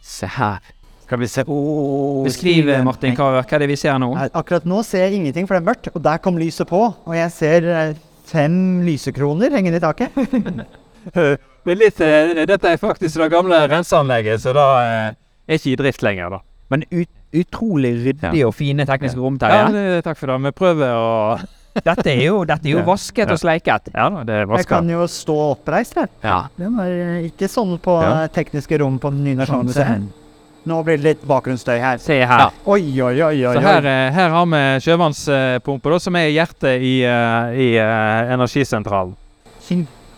Se 0.02 0.26
her. 0.26 0.60
Skal 1.04 1.18
vi 1.20 1.26
se 1.28 1.44
oh, 1.46 2.24
Beskriv, 2.24 2.66
Martin, 2.82 3.14
hva, 3.14 3.42
hva 3.42 3.44
er 3.44 3.58
det 3.60 3.68
vi 3.68 3.76
ser 3.76 3.98
nå? 4.00 4.08
Akkurat 4.32 4.64
nå 4.64 4.82
ser 4.82 5.04
jeg 5.04 5.20
ingenting, 5.20 5.46
for 5.46 5.54
det 5.54 5.62
er 5.62 5.68
mørkt. 5.68 5.90
Og 5.94 6.02
der 6.02 6.16
kom 6.18 6.38
lyset 6.40 6.66
på. 6.68 6.80
Og 7.04 7.14
jeg 7.14 7.30
ser 7.30 7.68
eh, 7.68 7.94
fem 8.24 8.80
lysekroner 8.86 9.52
hengende 9.52 9.78
i 9.78 9.84
taket. 9.84 10.16
Er 11.66 11.78
litt, 11.80 12.00
eh, 12.04 12.44
dette 12.46 12.68
er 12.74 12.76
faktisk 12.80 13.16
det 13.22 13.30
gamle 13.32 13.62
renseanlegget, 13.72 14.40
så 14.42 14.52
da 14.52 14.64
eh, 14.84 15.14
er 15.48 15.58
ikke 15.58 15.72
i 15.72 15.76
drift 15.80 16.02
lenger, 16.04 16.34
da. 16.36 16.40
Men 16.72 16.82
ut, 16.92 17.08
utrolig 17.34 17.92
ryddig 18.04 18.44
og 18.46 18.54
fine 18.56 18.84
tekniske 18.88 19.20
rom, 19.20 19.38
Terje. 19.40 19.62
Ja, 19.72 20.00
takk 20.04 20.18
for 20.20 20.26
det. 20.32 20.36
Vi 20.44 20.52
prøver 20.56 20.92
å 20.96 21.38
Dette 21.88 22.06
er 22.12 22.20
jo, 22.28 22.44
dette 22.46 22.68
er 22.68 22.76
jo 22.76 22.78
Ja. 22.78 22.84
vasket 22.86 23.30
og 23.34 23.38
sleiket. 23.40 23.88
Ja 23.94 24.04
det 24.22 24.34
er 24.42 24.46
vasket. 24.46 24.62
Jeg 24.62 24.68
kan 24.70 24.90
jo 24.92 25.06
stå 25.10 25.34
oppreist 25.56 25.96
her. 25.98 26.06
Ja. 26.22 26.36
Det 26.56 26.68
var 26.76 26.86
eh, 26.92 27.24
ikke 27.32 27.48
sånn 27.50 27.78
på 27.82 27.96
Ja. 28.02 28.28
tekniske 28.28 28.78
rom 28.78 29.00
på 29.02 29.10
nye 29.10 29.34
Nasjonalmuseet. 29.40 30.04
Nå 30.64 30.78
blir 30.86 30.96
det 30.96 31.04
litt 31.04 31.24
bakgrunnsstøy 31.28 31.76
her. 31.82 31.98
Se 32.00 32.20
her. 32.24 32.46
Oi, 32.64 32.80
oi, 33.02 33.18
oi, 33.20 33.42
oi. 33.44 33.56
Så 33.56 33.60
her, 33.60 33.88
her 34.14 34.30
har 34.32 34.46
vi 34.48 34.62
sjøvannspumpa, 34.86 35.98
som 36.00 36.16
er 36.16 36.30
hjertet 36.32 36.80
i, 36.80 36.94
i 37.04 37.66
energisentralen. 38.32 39.12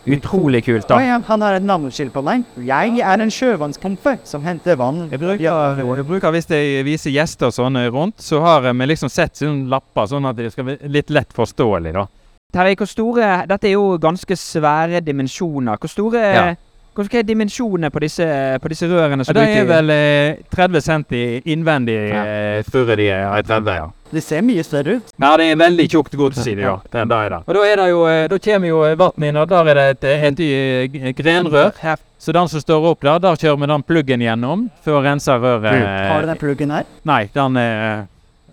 Utrolig 0.07 0.63
kult, 0.65 0.87
da. 0.87 0.97
da. 0.97 1.03
ja, 1.03 1.17
han 1.27 1.43
har 1.43 1.59
et 1.59 1.65
navneskilt 1.67 2.13
på 2.15 2.23
meg. 2.25 2.45
Jeg 2.63 3.01
er 3.03 3.23
en 3.23 3.33
sjøvannspumpe 3.33 4.19
som 4.29 4.45
henter 4.47 4.79
vann. 4.79 5.09
Jeg 5.11 5.21
bruker, 5.21 5.43
jeg 5.43 6.07
bruker 6.07 6.35
Hvis 6.37 6.51
jeg 6.51 6.85
viser 6.87 7.15
gjester 7.15 7.51
sånn 7.51 7.67
sånne 7.67 7.89
rundt, 7.91 8.23
så 8.23 8.41
har 8.45 8.63
vi 8.67 8.87
liksom 8.87 9.11
sett 9.11 9.37
sånne 9.37 9.69
lapper, 9.71 10.07
sånn 10.07 10.29
at 10.29 10.39
det 10.39 10.53
skal 10.55 10.71
være 10.71 10.93
litt 10.93 11.11
lett 11.11 11.35
forståelig, 11.35 11.93
da. 11.97 12.07
Terje, 12.55 12.77
hvor 12.79 12.89
store 12.89 13.31
Dette 13.51 13.69
er 13.69 13.75
jo 13.75 13.97
ganske 14.01 14.37
svære 14.39 15.03
dimensjoner. 15.05 15.79
Hvor 15.83 15.91
store 15.91 16.23
Ja. 16.23 16.55
Hva 16.97 17.19
er 17.21 17.27
dimensjonene 17.29 17.91
på 17.93 18.01
disse, 18.01 18.25
på 18.63 18.69
disse 18.73 18.87
rørene 18.89 19.21
Ja, 19.21 19.25
som 19.29 19.35
det 19.37 19.43
ut 19.43 19.53
i- 19.53 19.59
er 19.61 19.67
vel 19.69 19.91
eh, 19.91 20.37
30 20.55 20.81
cm 20.81 21.05
innvendig, 21.45 21.97
Ja. 22.09 22.25
eh, 22.25 22.63
de 22.97 23.09
er 23.11 23.43
30, 23.43 23.75
ja. 23.77 23.87
Det 24.13 24.23
ser 24.23 24.41
mye 24.41 24.63
større 24.65 24.97
ut. 24.97 25.13
Ja, 25.21 25.37
det 25.37 25.51
er 25.53 25.57
veldig 25.57 25.89
tjukt 25.91 26.17
gods 26.17 26.47
i 26.47 26.55
det, 26.55 26.63
ja. 26.63 26.79
Den 26.93 27.09
der 27.09 27.17
er 27.27 27.29
det. 27.29 27.41
Og 27.47 27.55
da 27.55 27.61
er 27.67 27.77
det 27.77 27.89
jo, 27.91 28.07
eh, 28.07 28.27
da 28.29 28.39
kommer 28.39 28.69
jo 28.69 28.81
vannet 28.97 29.29
inn, 29.29 29.37
og 29.37 29.49
der 29.49 29.69
er 29.69 29.75
det 29.75 30.03
et, 30.03 30.41
et, 30.41 30.95
et 31.11 31.17
grenrør. 31.17 31.73
Så 32.19 32.33
den 32.33 32.49
som 32.49 32.61
står 32.61 32.87
opp 32.93 33.01
der, 33.03 33.19
der 33.19 33.37
kjører 33.37 33.59
vi 33.61 33.67
den 33.67 33.83
pluggen 33.83 34.21
gjennom 34.25 34.71
for 34.83 34.93
å 34.97 35.03
rense 35.05 35.29
røret. 35.37 36.09
Har 36.09 36.23
du 36.23 36.27
den 36.33 36.39
pluggen 36.41 36.71
her? 36.73 36.85
Nei, 37.05 37.27
den 37.35 37.57
er, 37.61 38.07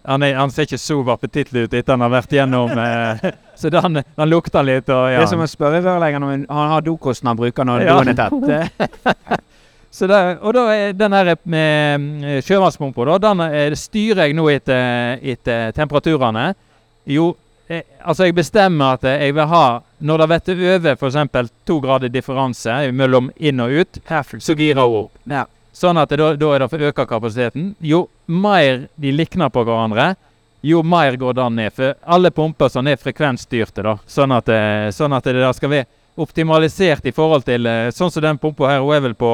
han, 0.05 0.21
er, 0.23 0.33
han 0.35 0.51
ser 0.51 0.63
ikke 0.67 0.77
så 0.83 0.97
appetittlig 1.15 1.63
ut 1.69 1.73
etter 1.73 1.93
han 1.95 2.01
har 2.03 2.11
vært 2.11 2.33
gjennom 2.35 2.69
eh, 2.75 3.31
Så 3.55 3.69
den, 3.69 4.01
den 4.17 4.29
lukter 4.31 4.63
litt 4.65 4.89
og 4.89 5.11
ja. 5.11 5.19
Det 5.19 5.27
er 5.27 5.31
som 5.31 5.43
å 5.43 5.47
spørre 5.49 5.81
rørleggeren 5.85 6.23
om 6.25 6.31
han- 6.49 6.69
har 6.73 6.81
dokosten 6.81 7.27
han 7.29 7.37
bruker 7.37 7.63
når 7.65 7.83
Ja. 7.85 7.97
doen 7.99 8.09
er 8.09 8.17
tett. 8.17 9.41
Så 9.93 10.07
der, 10.09 10.39
og 10.41 10.55
da 10.57 10.61
er 10.73 10.93
den 10.97 11.13
her 11.13 11.35
med 11.45 12.23
eh, 12.25 12.39
sjøvannspumpa, 12.41 13.05
da, 13.05 13.17
den 13.27 13.43
eh, 13.45 13.75
styrer 13.77 14.23
jeg 14.25 14.33
nå 14.33 14.47
etter, 14.49 15.19
etter 15.21 15.71
temperaturene. 15.77 16.47
Jo, 17.05 17.35
jeg, 17.69 17.83
altså 18.01 18.25
jeg 18.25 18.33
bestemmer 18.35 18.97
at 18.97 19.03
jeg 19.07 19.33
vil 19.37 19.45
ha 19.47 19.65
Når 20.03 20.17
det 20.17 20.55
blir 20.57 20.73
over 20.75 20.97
f.eks. 20.97 21.51
to 21.65 21.77
grader 21.79 22.09
differanse 22.11 22.91
mellom 22.91 23.29
inn 23.37 23.59
og 23.63 23.71
ut, 23.71 23.99
så 24.43 24.55
girer 24.57 24.81
hun 24.81 24.97
opp. 25.05 25.13
Ja. 25.29 25.45
Sånn 25.73 25.97
at 26.01 26.09
det, 26.09 26.17
da, 26.19 26.33
da 26.35 26.49
er 26.55 26.59
det 26.59 26.69
for 26.73 26.81
å 26.83 26.89
øke 26.91 27.05
kapasiteten. 27.07 27.69
Jo 27.79 28.07
mer 28.27 28.87
de 28.99 29.11
likner 29.15 29.49
på 29.49 29.63
hverandre, 29.63 30.15
jo 30.63 30.81
mer 30.83 31.15
går 31.19 31.33
den 31.37 31.55
ned. 31.59 31.73
For 31.75 31.93
alle 32.07 32.31
pumper 32.31 32.69
som 32.71 32.87
er 32.87 32.95
frekvensstyrte, 33.01 33.83
da. 33.83 33.97
Sånn 34.07 34.31
at, 34.35 34.47
eh, 34.49 34.89
sånn 34.95 35.13
at 35.17 35.23
det 35.27 35.33
der 35.35 35.53
skal 35.53 35.69
være 35.69 35.85
optimalisert 36.17 37.05
i 37.05 37.11
forhold 37.11 37.43
til 37.47 37.65
eh, 37.65 37.89
Sånn 37.91 38.11
som 38.13 38.21
den 38.23 38.37
pumpa 38.37 38.69
her, 38.69 38.79
hun 38.85 38.93
er 38.95 39.01
vel 39.09 39.15
på 39.17 39.33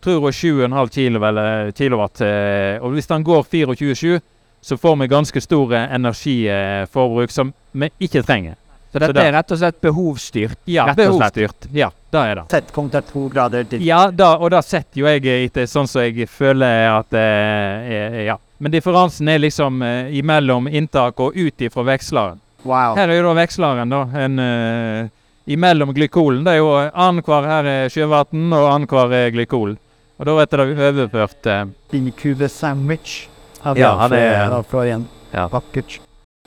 tror 0.00 0.20
hun 0.22 0.32
7,5 0.32 0.90
kilo, 0.94 1.20
eller, 1.28 1.72
kilowatt. 1.76 2.20
eh, 2.24 2.78
Og 2.80 2.92
hvis 2.94 3.06
den 3.10 3.24
går 3.24 3.42
24-7, 3.44 4.20
så 4.62 4.76
får 4.76 4.96
vi 5.00 5.08
ganske 5.08 5.40
stor 5.40 5.72
eh, 5.74 5.94
energiforbruk 5.96 7.30
som 7.32 7.52
vi 7.72 7.90
ikke 8.00 8.22
trenger. 8.24 8.56
Så 8.92 8.98
dette 8.98 9.12
da- 9.14 9.22
er 9.28 9.32
rett 9.36 9.52
og 9.52 9.58
slett 9.60 9.80
behovsstyrt? 9.80 10.56
Ja, 10.66 10.88
behovsstyrt. 10.94 11.68
Ja, 11.72 11.90
det 12.10 12.20
er 12.20 12.34
det. 12.40 12.44
Settpunkt 12.50 12.94
er 12.98 13.04
to 13.06 13.28
grader 13.30 13.64
til. 13.70 13.82
Ja, 13.86 14.10
da, 14.10 14.32
og 14.36 14.50
da 14.50 14.60
setter 14.66 14.98
jo 15.00 15.06
jeg 15.06 15.24
etter 15.46 15.68
sånn 15.70 15.86
som 15.88 16.02
jeg 16.02 16.26
føler 16.28 16.88
at 16.98 17.12
eh, 17.14 18.24
Ja. 18.26 18.36
Men 18.60 18.72
differansen 18.74 19.28
er 19.32 19.40
liksom 19.40 19.80
eh, 19.82 20.10
imellom 20.20 20.66
inntak 20.68 21.20
og 21.24 21.36
ut 21.36 21.62
ifra 21.64 21.84
veksleren. 21.88 22.40
Wow. 22.62 22.92
Her 22.98 23.08
er 23.08 23.16
jo 23.22 23.28
da 23.30 23.34
veksleren, 23.38 23.88
da. 23.88 24.00
En, 24.20 24.38
eh, 24.44 25.08
imellom 25.48 25.94
glykolen. 25.96 26.42
Det 26.44 26.52
er 26.52 26.60
jo 26.60 26.68
annenhver 26.76 27.48
her 27.48 27.68
er 27.72 27.88
sjøvann, 27.92 28.50
og 28.52 28.66
annenhver 28.74 29.14
er 29.16 29.32
glykol. 29.32 29.78
Og 30.20 30.28
da 30.28 30.34
vet 30.36 30.52
det 30.52 30.60
er 30.60 30.90
overført 30.90 31.48
eh, 31.48 31.64
Binkube 31.92 32.48
sandwich. 32.52 33.22
Av 33.64 33.76
Ja, 33.78 33.94
han 33.96 34.12
er- 34.12 34.52
av 34.52 34.64
Florian. 34.68 35.06
Ja. 35.32 35.48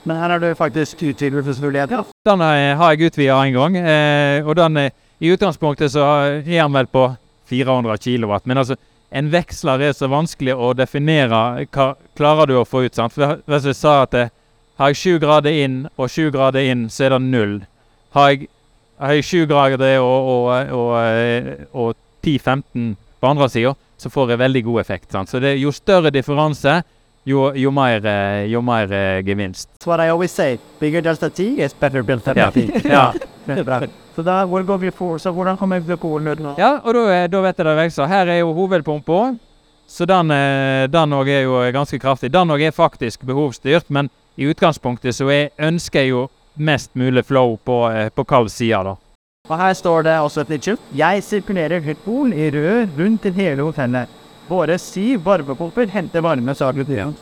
Men 0.04 0.16
her 0.16 0.28
har 0.30 0.38
du 0.38 0.54
faktisk 0.54 1.02
utvidelsesmuligheter. 1.02 2.04
Den 2.26 2.40
eh, 2.40 2.76
har 2.76 2.94
jeg 2.94 3.10
utvida 3.10 3.42
en 3.42 3.52
gang. 3.54 3.76
Eh, 3.76 4.46
og 4.46 4.54
den 4.56 4.76
I 5.20 5.30
utgangspunktet 5.34 5.90
så 5.90 6.02
er 6.38 6.42
den 6.42 6.72
vel 6.72 6.86
på 6.86 7.16
400 7.50 7.96
kW. 7.98 8.38
Men 8.44 8.58
altså, 8.58 8.76
en 9.14 9.30
veksler 9.30 9.82
er 9.88 9.92
så 9.94 10.08
vanskelig 10.10 10.54
å 10.58 10.72
definere 10.76 11.66
hva 11.72 11.92
klarer 12.18 12.50
du 12.50 12.56
å 12.58 12.64
få 12.66 12.84
ut. 12.86 12.94
sant? 12.96 13.14
For 13.14 13.38
Hvis 13.46 13.68
jeg 13.70 13.78
sa 13.78 14.00
at 14.02 14.16
jeg 14.18 14.32
har 14.80 14.90
jeg 14.90 14.98
sju 14.98 15.12
grader 15.22 15.54
inn 15.64 15.84
og 15.94 16.10
sju 16.10 16.32
grader 16.34 16.66
inn, 16.66 16.88
så 16.90 17.06
er 17.06 17.14
det 17.14 17.20
null. 17.28 17.54
Har 18.16 18.32
jeg, 18.32 18.48
har 18.98 19.14
jeg 19.14 19.26
sju 19.28 19.44
grader 19.50 20.00
og, 20.02 20.32
og, 20.34 20.74
og, 20.74 20.90
eh, 20.98 21.64
og 21.72 21.94
10-15 22.26 22.94
på 23.22 23.30
andre 23.30 23.48
sida, 23.52 23.74
så 23.96 24.10
får 24.10 24.34
jeg 24.34 24.42
veldig 24.42 24.64
god 24.66 24.80
effekt. 24.82 25.12
sant? 25.14 25.30
Så 25.30 25.38
det, 25.40 25.54
jo 25.62 25.70
større 25.74 26.10
differanse, 26.14 26.80
jo, 27.24 27.46
jo 27.56 27.70
mer, 27.72 28.02
eh, 28.04 28.44
jo 28.50 28.60
mer 28.66 28.90
eh, 28.92 29.22
gevinst. 29.24 29.70
That's 29.78 29.86
what 29.86 30.02
I 30.02 30.10
always 30.10 30.34
say. 30.34 30.58
Bigger 30.80 31.02
delta 31.06 31.30
T 31.30 31.54
is 31.62 31.74
better 31.74 32.02
delta 32.02 32.34
Ja. 32.36 32.50
T. 32.50 32.66
Ja. 32.84 33.12
Er 33.46 33.62
bra. 33.62 33.84
Så 34.16 34.22
da, 34.22 34.44
hvor 34.46 34.62
går 34.62 34.78
vi 34.78 34.90
for? 34.94 35.18
Så 35.18 35.32
hvordan 35.34 35.56
kommer 35.58 35.80
glykolen 35.82 36.28
ut 36.32 36.38
nå? 36.44 36.54
Ja, 36.58 36.76
og 36.84 36.94
da, 36.94 37.00
er- 37.10 37.28
da 37.28 37.40
vet 37.42 37.58
jeg 37.58 37.66
det 37.66 37.76
jeg 37.82 37.92
sa. 37.92 38.06
Her 38.06 38.26
er 38.30 38.38
jo 38.44 38.52
hovedpumpa, 38.54 39.36
så 39.90 40.06
den, 40.06 40.30
eh, 40.30 40.86
den 40.86 41.10
òg 41.12 41.28
er 41.28 41.42
jo 41.42 41.58
ganske 41.74 41.98
kraftig. 41.98 42.30
Den 42.32 42.48
òg 42.54 42.62
er 42.62 42.70
faktisk 42.70 43.24
behovsstyrt, 43.26 43.90
men 43.90 44.08
i 44.38 44.46
utgangspunktet 44.46 45.14
så 45.14 45.26
jeg 45.30 45.50
ønsker 45.58 46.00
jeg 46.00 46.10
jo 46.10 46.28
mest 46.56 46.90
mulig 46.94 47.24
flow 47.26 47.56
på, 47.66 47.90
eh, 47.90 48.08
på 48.14 48.24
kald 48.24 48.48
side, 48.50 48.84
da. 48.84 48.94
Og 49.50 49.58
her 49.58 49.74
står 49.74 50.02
det 50.04 50.14
også 50.20 50.40
et 50.40 50.48
nytt 50.48 50.62
skilt. 50.64 50.80
Jeg 50.94 51.22
sirkulerer 51.22 51.80
glykol 51.84 52.32
i 52.32 52.50
rød 52.50 52.88
rundt 52.98 53.22
til 53.22 53.32
hele 53.32 53.62
hotellet. 53.62 54.08
Våre 54.48 54.78
syv 54.78 55.20
varmepumper 55.24 55.88
henter 55.90 56.20
varme, 56.22 56.54
sa 56.54 56.70
glykol. 56.72 57.14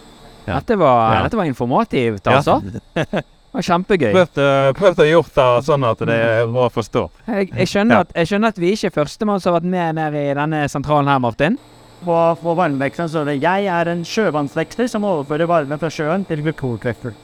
Ja. 0.47 0.59
Dette, 0.61 0.77
var, 0.79 1.15
Ja. 1.17 1.23
dette 1.23 1.37
var 1.37 1.45
informativt, 1.45 2.27
altså. 2.27 2.61
Det 2.95 3.25
var 3.53 3.63
kjempegøy. 3.67 4.13
Prøvd, 4.15 4.39
eh, 4.41 5.05
å 5.05 5.09
gjort 5.11 5.35
det 5.35 5.65
sånn 5.67 5.85
at 5.85 5.99
det 6.09 6.17
er 6.17 6.47
bra 6.47 6.69
å 6.69 6.73
forstå. 6.73 7.03
Jeg, 7.29 7.51
jeg, 7.53 7.69
skjønner 7.69 7.95
Ja. 7.95 8.01
at, 8.01 8.13
jeg 8.17 8.27
skjønner 8.31 8.49
at 8.49 8.59
vi 8.59 8.73
ikke 8.73 8.87
er 8.91 8.97
førstemann 8.97 9.41
som 9.41 9.53
har 9.53 9.61
vært 9.61 9.71
med 9.71 9.95
nede 10.01 10.23
i 10.31 10.35
denne 10.35 10.63
sentralen 10.69 11.09
her, 11.09 11.19
Martin. 11.19 11.59
På, 12.03 12.17
på 12.43 12.55
varmeveksten 12.59 13.09
står 13.09 13.25
det 13.27 13.41
'Jeg 13.43 13.67
er 13.71 13.89
en 13.89 14.03
sjøvannsvekster 14.05 14.89
som 14.89 15.05
overfører 15.05 15.47
varme 15.47 15.79
fra 15.79 15.89
sjøen 15.89 16.25
til 16.27 16.43
glykolveksler'. 16.43 17.15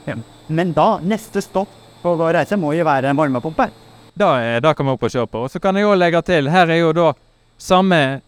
Men 0.49 0.73
da, 0.73 0.99
neste 1.03 1.43
stopp 1.43 1.69
på 2.03 2.17
vår 2.17 2.33
reise 2.35 2.57
må 2.57 2.73
jo 2.77 2.85
være 2.85 3.11
en 3.11 3.17
varmepumpe. 3.17 3.71
Da, 4.17 4.37
er- 4.39 4.61
da 4.61 4.73
kan 4.75 4.87
vi 4.87 4.93
opp 4.93 5.03
og 5.03 5.11
se 5.11 5.27
på. 5.27 5.43
Og 5.45 5.51
så 5.51 5.61
kan 5.61 5.75
jeg 5.75 5.85
òg 5.85 5.99
legge 5.99 6.23
til, 6.23 6.49
her 6.51 6.67
er 6.71 6.79
jo 6.79 6.93
da 6.93 7.13
samme 7.59 8.21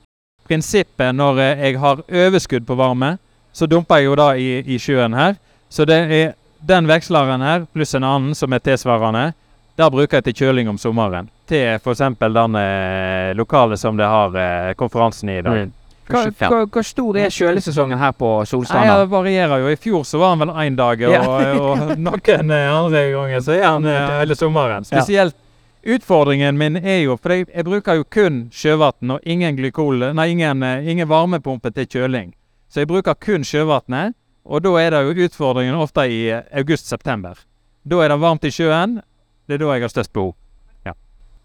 prinsippet 0.49 1.15
når 1.15 1.39
eh, 1.39 1.63
jeg 1.71 1.79
har 1.79 2.03
overskudd 2.09 2.67
på 2.67 2.77
varme. 2.77 3.19
Så 3.53 3.67
dumper 3.67 3.97
jeg 3.99 4.07
jo 4.07 4.15
da 4.15 4.29
i, 4.39 4.63
i 4.67 4.79
sjøen 4.79 5.15
her. 5.15 5.37
Så 5.71 5.85
det 5.87 6.11
er 6.11 6.35
den 6.61 6.87
veksleren 6.87 7.41
her 7.45 7.67
pluss 7.73 7.95
en 7.95 8.05
annen 8.05 8.35
som 8.35 8.53
er 8.53 8.63
tilsvarende. 8.65 9.33
Der 9.81 9.91
bruker 9.91 10.19
jeg 10.19 10.25
til 10.29 10.35
kjøling 10.45 10.69
om 10.69 10.79
sommeren. 10.79 11.31
Til 11.49 11.79
f.eks. 11.81 12.03
den 12.21 12.57
eh, 12.61 13.31
lokale 13.39 13.79
som 13.81 13.97
det 13.97 14.09
har 14.09 14.35
eh, 14.37 14.73
konferansen 14.77 15.29
i 15.29 15.39
i 15.39 15.45
dag. 15.47 15.71
Hva, 16.11 16.25
hva, 16.35 16.65
hvor 16.67 16.85
stor 16.85 17.17
er 17.23 17.31
kjølesesongen 17.31 17.99
her 18.01 18.13
på 18.19 18.33
Solstranda? 18.49 18.99
Det 19.05 19.11
varierer 19.13 19.63
jo. 19.63 19.71
I 19.71 19.79
fjor 19.79 20.03
så 20.05 20.19
var 20.19 20.35
han 20.35 20.43
vel 20.43 20.53
én 20.65 20.77
dag, 20.79 21.05
og, 21.07 21.37
og 21.63 21.95
noen 22.09 22.51
eh, 22.57 22.73
andre 22.75 23.05
ganger 23.15 23.45
så 23.47 23.55
er 23.57 23.67
han 23.69 23.87
eh, 23.89 24.17
hele 24.19 24.37
sommeren. 24.37 24.87
Spesielt 24.89 25.39
utfordringen 25.81 26.59
min 26.61 26.77
er 26.77 26.99
jo 27.07 27.15
For 27.17 27.33
jeg, 27.33 27.47
jeg 27.55 27.65
bruker 27.65 27.97
jo 27.97 28.05
kun 28.05 28.43
sjøvann 28.53 29.15
og 29.15 29.23
ingen 29.25 29.57
glykol 29.57 30.11
Nei, 30.13 30.27
ingen, 30.35 30.61
ingen 30.85 31.09
varmepumpe 31.09 31.73
til 31.73 31.89
kjøling. 31.89 32.35
Så 32.69 32.83
jeg 32.83 32.91
bruker 32.91 33.17
kun 33.17 33.47
sjøvannet, 33.47 34.13
og 34.45 34.63
da 34.65 34.75
er 34.81 34.91
det 34.95 35.01
jo 35.07 35.27
utfordringen 35.29 35.75
ofte 35.81 36.07
i 36.09 36.21
eh, 36.33 36.43
august-september. 36.61 37.39
Da 37.85 38.05
er 38.05 38.13
det 38.13 38.21
varmt 38.21 38.45
i 38.45 38.53
sjøen. 38.55 39.01
Det 39.49 39.57
er 39.57 39.65
da 39.65 39.75
jeg 39.75 39.87
har 39.87 39.93
størst 39.93 40.13
behov. 40.13 40.35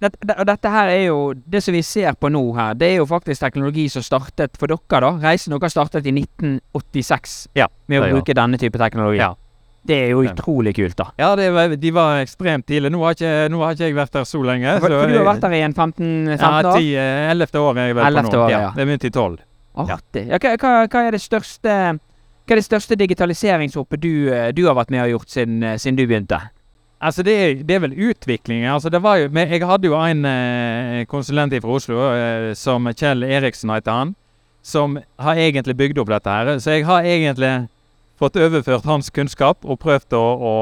Dette, 0.03 0.35
dette 0.43 0.71
her 0.73 0.89
er 0.91 1.05
jo 1.05 1.19
Det 1.47 1.61
som 1.63 1.71
vi 1.71 1.79
ser 1.85 2.17
på 2.19 2.27
nå 2.27 2.41
her, 2.57 2.73
det 2.75 2.89
er 2.91 2.97
jo 2.99 3.05
faktisk 3.07 3.39
teknologi 3.45 3.85
som 3.89 4.03
startet 4.03 4.57
for 4.59 4.67
dere, 4.67 4.99
da. 5.05 5.11
Reisen 5.23 5.55
deres 5.55 5.71
startet 5.71 6.05
i 6.05 6.11
1986 6.11 7.35
Ja, 7.55 7.69
med 7.87 8.03
å 8.03 8.09
bruke 8.11 8.35
denne 8.35 8.59
type 8.59 8.79
teknologi. 8.81 9.21
Ja. 9.23 9.31
Det 9.85 9.97
er 10.07 10.13
jo 10.15 10.23
utrolig 10.25 10.73
kult, 10.75 10.97
da. 10.97 11.11
Ja, 11.21 11.29
det 11.37 11.51
var, 11.53 11.75
de 11.77 11.91
var 11.93 12.19
ekstremt 12.23 12.65
tidlig. 12.67 12.89
Nå 12.91 13.03
har 13.05 13.13
ikke, 13.15 13.33
nå 13.53 13.59
har 13.61 13.75
ikke 13.75 13.85
jeg 13.85 13.97
vært 13.99 14.15
der 14.17 14.25
så 14.27 14.41
lenge. 14.41 14.71
For, 14.81 14.89
så 14.89 15.01
for 15.03 15.13
du 15.13 15.19
har 15.19 15.27
vært 15.29 15.43
der 15.45 15.53
i 15.53 15.59
en 15.61 15.75
15-15 15.77 16.41
Ja, 16.41 16.49
år? 16.57 16.69
ti, 16.73 16.87
eh, 16.97 17.25
ellevte 17.31 17.61
år 17.61 17.77
er 17.77 17.91
jeg 17.91 17.97
vel 17.99 18.17
på 18.17 18.23
nå. 18.25 18.39
år, 18.41 18.49
ja. 18.55 18.71
Det 18.75 18.87
begynte 18.89 19.11
i 19.11 19.13
tolv. 19.13 19.43
Artig. 19.85 20.25
Ja, 20.31 20.39
hva, 20.41 20.73
hva 20.89 21.03
er 21.05 21.15
det 21.15 21.21
største 21.21 21.77
Hva 22.45 22.53
er 22.53 22.59
det 22.59 22.67
største 22.67 22.93
digitaliseringshoppet 22.99 24.01
du, 24.03 24.29
eh, 24.29 24.51
du 24.53 24.67
har 24.67 24.75
vært 24.77 24.91
med 24.93 25.01
og 25.01 25.15
gjort 25.15 25.31
siden, 25.33 25.63
eh, 25.65 25.79
siden 25.81 25.95
du 25.97 26.03
begynte? 26.05 26.37
Altså, 27.01 27.23
det 27.25 27.33
er, 27.33 27.53
det 27.65 27.73
er 27.73 27.79
vel 27.81 27.95
utviklingen. 27.97 28.69
Altså, 28.69 28.91
det 28.93 29.01
var 29.01 29.17
jo, 29.17 29.31
jeg 29.33 29.65
hadde 29.65 29.87
jo 29.89 29.95
en 29.97 30.25
eh, 30.29 31.05
konsulent 31.09 31.55
fra 31.61 31.73
Oslo, 31.73 31.97
som 32.53 32.85
Kjell 32.93 33.25
Eriksen 33.25 33.73
heter 33.73 33.91
han, 33.91 34.11
som 34.61 34.99
har 35.17 35.41
egentlig 35.41 35.75
bygd 35.75 35.97
opp 36.03 36.11
dette 36.13 36.29
her. 36.29 36.59
Så 36.61 36.77
jeg 36.77 36.85
har 36.85 37.01
egentlig 37.01 37.67
fått 38.21 38.37
overført 38.37 38.85
hans 38.85 39.09
kunnskap 39.09 39.65
og 39.65 39.81
prøvd 39.81 40.13
å, 40.13 40.21
å 40.21 40.53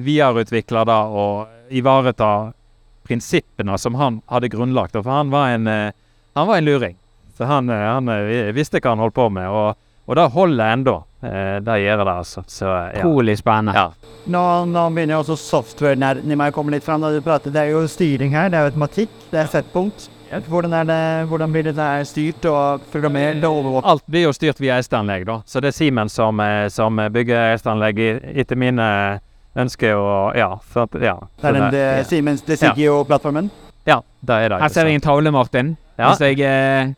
videreutvikle 0.00 0.86
det 0.88 0.98
og 1.20 1.52
ivareta 1.70 2.52
prinsippene 3.04 3.76
som 3.78 4.00
han 4.00 4.22
hadde 4.32 4.50
grunnlagt. 4.56 4.96
For 4.96 5.12
han 5.12 5.30
var 5.30 5.52
en, 5.52 5.68
han 5.68 6.48
var 6.48 6.56
en 6.56 6.64
luring. 6.64 6.96
Så 7.36 7.44
han, 7.44 7.68
han 7.68 8.10
visste 8.56 8.80
hva 8.80 8.96
han 8.96 9.04
holdt 9.04 9.20
på 9.20 9.28
med, 9.28 9.48
og, 9.48 9.76
og 10.08 10.16
det 10.16 10.28
holder 10.34 10.74
ennå. 10.80 10.98
Eh, 11.22 11.56
det 11.60 11.76
gjør 11.82 12.04
det, 12.04 12.12
altså. 12.14 12.42
Så, 12.48 12.64
ja. 12.66 13.02
Utrolig 13.02 13.38
spennende. 13.38 13.74
Ja. 13.76 14.14
Nå, 14.30 14.44
nå 14.70 14.86
begynner 14.94 15.20
også 15.20 15.36
software-nerden 15.36 16.32
å 16.40 16.50
komme 16.54 16.72
litt 16.74 16.84
fram. 16.86 17.02
Da 17.04 17.10
du 17.12 17.20
prater. 17.24 17.52
Det 17.52 17.60
er 17.66 17.74
jo 17.74 17.84
styring 17.88 18.32
her, 18.36 18.48
det 18.52 18.58
er 18.58 18.66
jo 18.66 18.72
automatikk, 18.72 19.12
det 19.32 19.42
er 19.42 19.52
settpunkt. 19.52 20.08
Hvordan, 20.30 20.72
er 20.78 20.84
det, 20.86 20.98
hvordan 21.26 21.50
blir 21.50 21.64
dette 21.66 21.86
styrt 22.06 22.44
og 22.46 22.84
programmert 22.92 23.42
og 23.42 23.56
overvåket? 23.64 23.88
Alt 23.90 24.04
blir 24.06 24.28
jo 24.28 24.34
styrt 24.36 24.60
via 24.62 24.76
hesteanlegg, 24.78 25.24
da. 25.26 25.40
Så 25.44 25.58
det 25.60 25.72
er 25.72 25.74
Siemens 25.74 26.14
som, 26.14 26.38
eh, 26.40 26.68
som 26.70 27.02
bygger 27.10 27.56
S-anlegg 27.56 27.98
etter 28.38 28.56
mine 28.56 28.86
ønsker 29.58 29.98
og 29.98 30.36
Ja. 30.38 30.52
Så 30.72 30.86
at, 30.86 30.94
ja. 31.02 31.16
Det 31.40 31.48
er 31.50 31.58
den 31.58 31.70
det, 31.74 32.06
Siemens 32.06 32.42
Desigio-plattformen. 32.46 33.50
ja, 33.86 34.00
det 34.22 34.36
er 34.44 34.48
det. 34.54 34.60
Her 34.62 34.68
ser 34.68 34.86
jeg 34.86 34.94
en 34.94 35.00
tavle, 35.00 35.32
Martin. 35.34 35.76
Ja. 35.98 36.12
Hvis 36.14 36.20
jeg 36.20 36.40
eh, 36.40 36.94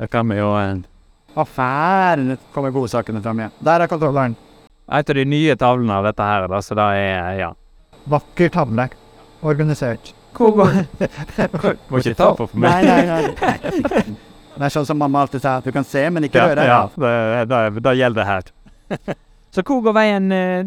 Da 0.00 0.06
kan 0.10 0.28
vi 0.28 0.36
jo 0.36 0.50
her 1.36 2.36
kommer 2.54 2.70
godsakene 2.74 3.22
fram 3.24 3.38
igjen. 3.40 3.52
Der 3.64 3.80
er 3.84 3.90
kontrolleren. 3.90 4.34
Et 4.92 5.08
av 5.10 5.16
de 5.16 5.24
nye 5.24 5.54
tavlene 5.56 5.94
av 5.96 6.04
dette 6.10 6.26
her, 6.26 6.48
da, 6.50 6.58
så 6.60 6.74
det 6.76 6.88
er 7.00 7.38
Ja. 7.38 7.52
Vakker 8.10 8.50
tavle. 8.50 8.88
Organisert. 9.42 10.12
Hvor 10.34 10.50
går 10.56 10.72
Må 11.92 11.98
ikke 12.00 12.14
ta 12.18 12.32
på 12.34 12.46
for 12.48 12.58
Nei, 12.58 12.82
mye. 12.82 13.06
nei, 13.06 13.06
nei. 13.06 14.02
Det 14.56 14.66
er 14.66 14.72
sånn 14.74 14.84
som 14.86 14.98
mamma 15.00 15.22
alltid 15.24 15.40
sa, 15.40 15.60
du 15.64 15.70
kan 15.72 15.84
se, 15.84 16.02
men 16.12 16.24
ikke 16.26 16.36
Ja, 16.42 16.48
høre. 16.50 16.64
ja 16.68 16.80
det, 17.00 17.48
det, 17.48 17.82
det 17.82 17.92
gjelder 17.96 18.20
det 18.20 18.26
her. 18.28 19.14
Så 19.54 19.62
hvor 19.64 19.80
går 19.86 19.94
veien 19.96 20.26
eh, 20.32 20.64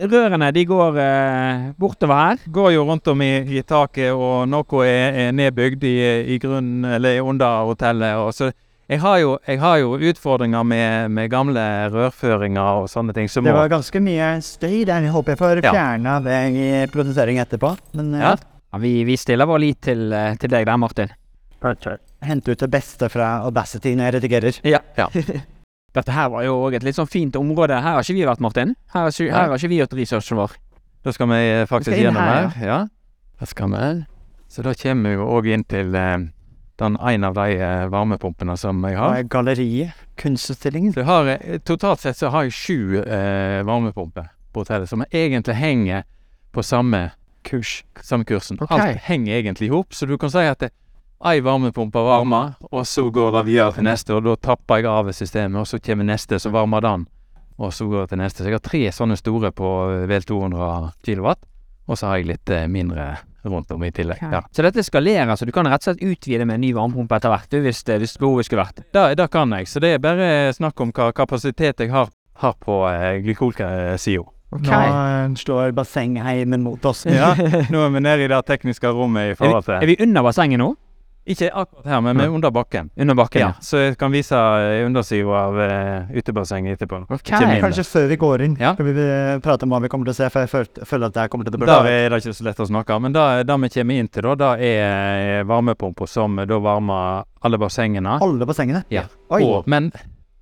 Rørene 0.00 0.48
de 0.54 0.62
går 0.64 0.96
eh, 1.02 1.66
bortover 1.80 2.14
her. 2.22 2.40
Går 2.54 2.70
jo 2.76 2.84
rundt 2.88 3.08
om 3.12 3.20
i, 3.24 3.32
i 3.58 3.62
taket, 3.66 4.12
og 4.14 4.46
noe 4.48 4.84
er, 4.86 5.18
er 5.26 5.32
nedbygd 5.34 5.84
i, 5.84 5.94
i 6.34 6.38
grunnen, 6.40 6.84
eller 6.96 7.18
under 7.26 7.64
hotellet. 7.68 8.14
Og 8.22 8.30
så 8.36 8.48
jeg 8.88 9.00
har 9.02 9.18
jo, 9.20 9.38
jeg 9.46 9.58
har 9.60 9.76
jo 9.82 9.94
utfordringer 10.10 10.64
med, 10.64 11.10
med 11.12 11.30
gamle 11.30 11.60
rørføringer 11.92 12.82
og 12.82 12.88
sånne 12.88 13.12
ting. 13.16 13.28
Som 13.28 13.44
Det 13.44 13.52
må 13.52 13.58
var 13.60 13.68
ganske 13.68 14.00
mye 14.00 14.30
støy 14.42 14.84
der. 14.88 15.02
Jeg 15.04 15.12
håper 15.12 15.34
jeg 15.34 15.38
får 15.42 15.62
Ja. 15.64 15.72
fjerna 15.72 16.14
det 16.24 16.38
i 16.56 16.86
produsering 16.92 17.38
etterpå. 17.38 17.76
Men 17.94 18.12
Ja. 18.14 18.30
ja. 18.30 18.36
Ja, 18.72 18.78
vi, 18.78 19.04
vi 19.04 19.16
stiller 19.16 19.46
vår 19.48 19.58
lit 19.62 19.78
til, 19.80 20.12
eh, 20.12 20.34
til 20.36 20.50
deg 20.52 20.66
der, 20.68 20.76
Martin. 20.76 21.08
Hente 22.20 22.50
ut 22.52 22.58
det 22.60 22.68
beste 22.70 23.08
fra 23.08 23.38
Audacity 23.46 23.94
når 23.96 24.04
jeg 24.10 24.14
redigerer. 24.18 24.58
Ja. 24.64 24.80
Ja. 24.98 25.06
Dette 25.96 26.12
her 26.12 26.28
var 26.28 26.44
jo 26.44 26.58
òg 26.66 26.74
et 26.76 26.84
litt 26.84 26.94
sånn 26.98 27.08
fint 27.08 27.36
område. 27.40 27.78
Her 27.80 27.96
har 27.96 28.04
ikke 28.04 28.14
vi 28.18 28.26
vært, 28.28 28.40
Martin. 28.44 28.74
Her 28.92 29.06
har 29.06 29.08
ikke, 29.14 29.30
her 29.32 29.48
har 29.48 29.56
ikke 29.56 29.70
vi 29.72 29.78
gjort 29.80 29.96
researchen 29.96 30.36
vår. 30.42 30.56
Da 31.04 31.14
skal 31.16 31.30
vi 31.32 31.38
eh, 31.48 31.64
faktisk 31.70 31.90
skal 31.92 31.98
inn 31.98 32.08
gjennom 32.10 32.28
her, 32.28 32.48
her. 32.58 32.66
Ja. 32.68 32.78
Da 33.40 33.46
skal 33.48 33.72
vi. 33.72 34.04
Så 34.52 34.62
da 34.66 34.74
kommer 34.74 35.08
vi 35.10 35.16
jo 35.16 35.28
òg 35.38 35.48
inn 35.54 35.64
til 35.64 35.94
eh, 35.96 36.18
den 36.78 36.96
en 36.96 37.24
av 37.24 37.34
de 37.34 37.58
eh, 37.58 37.86
varmepumpene 37.90 38.56
som 38.56 38.84
jeg 38.86 38.98
har. 38.98 39.22
galleriet. 39.22 39.94
Kunstutstillingen. 40.18 40.92
Så 40.94 41.02
jeg 41.02 41.08
har 41.08 41.30
eh, 41.34 41.58
totalt 41.58 42.00
sett 42.00 42.18
så 42.18 42.30
har 42.34 42.46
jeg 42.46 42.54
sju 42.54 43.00
eh, 43.02 43.64
varmepumper 43.66 44.30
på 44.52 44.64
hotellet, 44.64 44.88
som 44.88 45.04
egentlig 45.10 45.58
henger 45.58 46.06
på 46.54 46.62
samme 46.62 47.10
kurs, 47.42 47.84
samme 48.00 48.24
kursen. 48.24 48.58
Okay. 48.60 48.78
Alt 48.78 49.08
henger 49.08 49.34
egentlig 49.36 49.68
i 49.68 49.72
hop, 49.72 49.94
så 49.94 50.06
du 50.06 50.16
kan 50.18 50.30
si 50.30 50.44
at 50.46 50.62
det, 50.62 50.72
ei 51.26 51.40
varmepumpe 51.42 51.98
varmer, 51.98 52.54
og 52.70 52.86
så 52.86 53.08
går 53.10 53.32
det 53.38 53.44
videre 53.48 53.74
til 53.74 53.86
neste, 53.88 54.14
og 54.14 54.26
da 54.26 54.36
tapper 54.38 54.82
jeg 54.82 54.90
av 54.90 55.10
systemet, 55.12 55.60
og 55.60 55.66
så 55.66 55.80
kommer 55.82 56.06
neste, 56.06 56.38
så 56.38 56.52
varmer 56.54 56.84
den, 56.84 57.06
og 57.58 57.72
så 57.74 57.88
går 57.90 58.04
det 58.04 58.12
til 58.12 58.22
neste. 58.22 58.42
Så 58.42 58.52
jeg 58.52 58.58
har 58.58 58.66
tre 58.66 58.82
sånne 58.94 59.18
store 59.18 59.50
på 59.50 59.72
eh, 59.90 60.04
vel 60.10 60.26
200 60.28 60.92
kilowatt, 61.06 61.42
og 61.88 61.98
så 61.98 62.12
har 62.12 62.20
jeg 62.20 62.30
litt 62.30 62.54
eh, 62.54 62.68
mindre 62.70 63.16
rundt 63.50 63.70
om 63.74 63.84
i 63.84 63.90
tillegg. 63.94 64.20
Ja. 64.22 64.42
Så 64.52 64.62
dette 64.62 64.82
skalerer, 64.86 65.34
så 65.36 65.46
du 65.48 65.52
kan 65.52 65.66
rett 65.66 65.82
og 65.86 65.90
slett 65.94 66.02
utvide 66.04 66.46
med 66.46 66.54
en 66.58 66.64
ny 66.66 66.72
varmepumpe 66.76 67.16
etter 67.18 67.32
hvert, 67.34 67.58
hvis, 67.64 67.82
det- 67.84 67.98
hvis 68.02 68.16
behovet 68.20 68.46
skulle 68.48 68.64
vært. 68.64 68.82
da, 68.92 69.14
da, 69.14 69.26
kan 69.28 69.50
jeg, 69.56 69.66
så 69.68 69.80
det 69.80 69.94
er 69.94 69.98
bare 69.98 70.52
snakk 70.56 70.80
om 70.80 70.92
hva 70.92 71.12
kapasitet 71.12 71.80
jeg 71.80 71.90
har, 71.90 72.08
har 72.38 72.54
på 72.60 72.82
eh, 72.88 73.20
glykolsida. 73.22 74.24
Nå 74.48 74.64
står 74.64 75.34
slår 75.36 75.72
bassengheimen 75.76 76.62
mot 76.64 76.84
oss. 76.88 77.04
Ja, 77.04 77.34
nå 77.72 77.82
er 77.84 77.90
vi 77.92 78.00
nede 78.00 78.24
i 78.24 78.28
det 78.32 78.38
tekniske 78.48 78.88
rommet 78.88 79.32
i 79.32 79.34
forhold 79.36 79.64
til 79.66 79.74
Er 79.76 79.84
til 79.84 79.88
vi 79.90 79.96
under 80.00 80.22
bassenget 80.24 80.58
nå? 80.62 80.70
Ikke 81.28 81.50
akkurat 81.52 81.86
her, 81.92 82.00
men 82.00 82.20
er 82.24 82.30
under 82.32 82.50
bakken. 82.54 82.90
Under 82.96 83.14
bakken, 83.18 83.40
Ja, 83.42 83.50
så 83.60 83.82
jeg 83.82 83.98
kan 84.00 84.12
vise 84.14 84.32
eh, 84.34 84.86
undersida 84.86 85.28
av 85.42 85.58
uh, 85.60 86.08
utebassenget 86.16 86.78
etterpå. 86.78 87.02
Okay. 87.18 87.60
Kanskje 87.60 87.84
før 87.84 88.06
vi 88.08 88.16
går 88.16 88.44
inn, 88.46 88.56
Ja. 88.60 88.72
skal 88.74 88.88
vi 88.88 88.94
eh, 89.04 89.38
prate 89.44 89.66
om 89.68 89.74
hva 89.74 89.80
vi 89.84 89.90
kommer 89.92 90.08
til 90.08 90.14
å 90.14 90.18
se, 90.18 90.30
for 90.32 90.46
jeg 90.46 90.52
føler, 90.52 90.86
føler 90.88 91.06
at 91.10 91.14
det 91.18 91.24
her 91.26 91.28
kommer 91.32 91.44
til 91.48 91.54
å 91.58 91.60
bli 91.60 91.68
Da 91.68 91.78
er 91.84 92.08
det 92.14 92.22
ikke 92.22 92.34
så 92.38 92.46
lett 92.48 92.62
å 92.64 92.68
snakke 92.70 92.98
men 93.04 93.12
det, 93.12 93.26
vi 93.44 93.68
kommer 93.76 94.00
inn 94.00 94.08
til, 94.08 94.22
da, 94.22 94.34
da 94.34 94.50
er 94.56 95.44
varmepumpa 95.44 96.08
som 96.08 96.40
da 96.48 96.58
varmer 96.64 97.24
alle 97.44 97.58
bassengene. 97.60 98.18
Alle 98.24 98.46
bassengene. 98.48 98.84
Ja. 98.90 99.04
Og, 99.30 99.66
men 99.68 99.92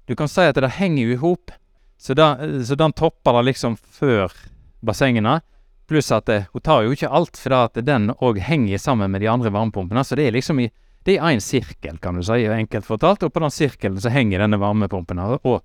du 0.06 0.14
kan 0.14 0.28
si 0.30 0.40
at 0.46 0.54
det 0.54 0.70
henger 0.78 1.02
jo 1.02 1.12
i 1.16 1.20
hop, 1.20 1.50
så, 1.98 2.14
da- 2.14 2.36
så 2.64 2.76
den 2.78 2.92
topper 2.94 3.40
det 3.40 3.48
liksom 3.50 3.76
før 3.76 4.30
bassengene. 4.86 5.40
Pluss 5.86 6.10
at 6.12 6.26
det, 6.26 6.40
hun 6.52 6.60
tar 6.66 6.82
jo 6.82 6.90
ikke 6.96 7.10
alt, 7.14 7.36
for 7.38 7.54
at 7.54 7.78
den 7.86 8.10
òg 8.18 8.40
henger 8.42 8.78
sammen 8.82 9.10
med 9.14 9.20
de 9.22 9.28
andre 9.30 9.52
varmepumpene. 9.54 10.02
Så 10.04 10.16
det 10.18 10.26
er 10.28 10.32
liksom 10.34 10.58
i 10.64 10.70
det 11.06 11.20
er 11.20 11.28
én 11.30 11.38
sirkel, 11.38 12.00
kan 12.02 12.16
du 12.18 12.22
si, 12.26 12.40
enkelt 12.50 12.84
fortalt. 12.88 13.22
Og 13.22 13.30
på 13.32 13.38
den 13.44 13.52
sirkelen 13.54 14.00
så 14.02 14.10
henger 14.10 14.42
denne 14.42 14.58
varmepumpen, 14.58 15.20
her, 15.22 15.38
og 15.46 15.62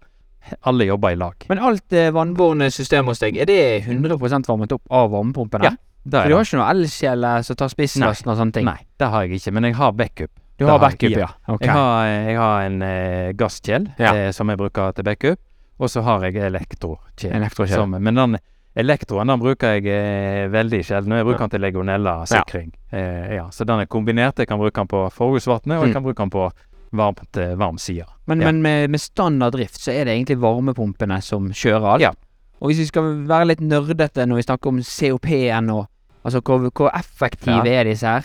alle 0.69 0.85
jobber 0.85 1.15
i 1.15 1.17
lag. 1.17 1.47
Men 1.49 1.57
alt 1.65 1.93
eh, 1.97 2.11
vannbårne 2.13 2.67
system 2.73 3.09
hos 3.09 3.19
deg, 3.23 3.39
er 3.41 3.49
det 3.49 3.57
100% 3.87 4.45
varmet 4.49 4.71
opp 4.77 4.85
av 4.93 5.09
varmepumpene? 5.15 5.65
Ja, 5.71 5.73
Det 6.03 6.17
er 6.17 6.23
For 6.23 6.29
du 6.29 6.35
har 6.37 6.45
ikke 6.45 6.59
noe 6.61 6.69
elkjele 6.75 7.31
som 7.45 7.57
tar 7.57 7.69
spisslasten 7.73 8.29
og 8.33 8.37
sånne 8.37 8.53
ting? 8.59 8.65
Nei, 8.69 8.77
det 9.01 9.09
har 9.13 9.25
jeg 9.25 9.41
ikke, 9.41 9.51
men 9.57 9.63
jeg 9.69 9.75
har 9.81 9.91
backup. 9.97 10.31
Du 10.61 10.65
har 10.69 10.77
backup, 10.81 11.09
ja. 11.17 11.27
ja. 11.29 11.53
Okay. 11.55 11.65
Jeg, 11.67 11.73
har, 11.73 12.05
jeg 12.29 12.37
har 12.37 12.65
en 12.69 12.81
eh, 12.85 13.33
gasskjel 13.41 13.89
Ja. 13.97 14.13
eh, 14.13 14.31
som 14.37 14.49
jeg 14.53 14.61
bruker 14.61 14.93
til 14.97 15.03
backup, 15.09 15.41
og 15.81 15.89
så 15.89 16.01
har 16.05 16.21
jeg 16.29 16.37
elektrokjel. 16.37 17.73
Som- 17.73 17.97
Men 17.97 18.13
den 18.15 18.37
elektroen 18.75 19.27
den 19.27 19.39
bruker 19.41 19.77
jeg 19.77 19.85
eh, 19.91 20.47
veldig 20.51 20.79
sjelden. 20.87 21.15
Jeg 21.17 21.25
bruker 21.27 21.45
den 21.45 21.49
til 21.55 21.61
legionellasikring. 21.65 22.69
Ja. 22.91 22.97
Eh, 22.97 23.33
ja, 23.35 23.45
så 23.51 23.65
den 23.67 23.79
er 23.83 23.89
kombinert. 23.91 24.39
Jeg 24.39 24.47
kan 24.47 24.59
bruke 24.61 24.75
den 24.79 24.87
på 24.87 25.05
forhusvannet, 25.11 25.77
og 25.77 25.83
Mm. 25.83 25.87
jeg 25.87 25.93
kan 25.93 26.03
bruke 26.03 26.23
den 26.23 26.29
på 26.29 26.51
varmt, 26.93 27.37
eh, 27.37 27.55
varm 27.55 27.77
side. 27.77 28.05
Men, 28.27 28.39
Ja. 28.41 28.45
men 28.51 28.61
med, 28.61 28.89
med 28.89 28.99
standard 28.99 29.53
drift 29.53 29.79
så 29.79 29.91
er 29.91 30.05
det 30.05 30.15
egentlig 30.15 30.39
varmepumpene 30.39 31.21
som 31.21 31.49
kjører 31.51 31.93
alt. 31.93 32.01
Ja. 32.01 32.11
Og 32.61 32.69
hvis 32.69 32.77
vi 32.79 32.85
skal 32.85 33.03
være 33.27 33.47
litt 33.47 33.59
nerdete 33.61 34.25
når 34.27 34.35
vi 34.35 34.41
snakker 34.43 34.67
om 34.67 34.81
COP-en 34.81 35.69
og 35.69 35.87
Altså 36.23 36.39
hvor, 36.45 36.69
hvor 36.69 36.91
effektive 36.93 37.65
er 37.67 37.83
disse 37.83 38.05
her? 38.05 38.21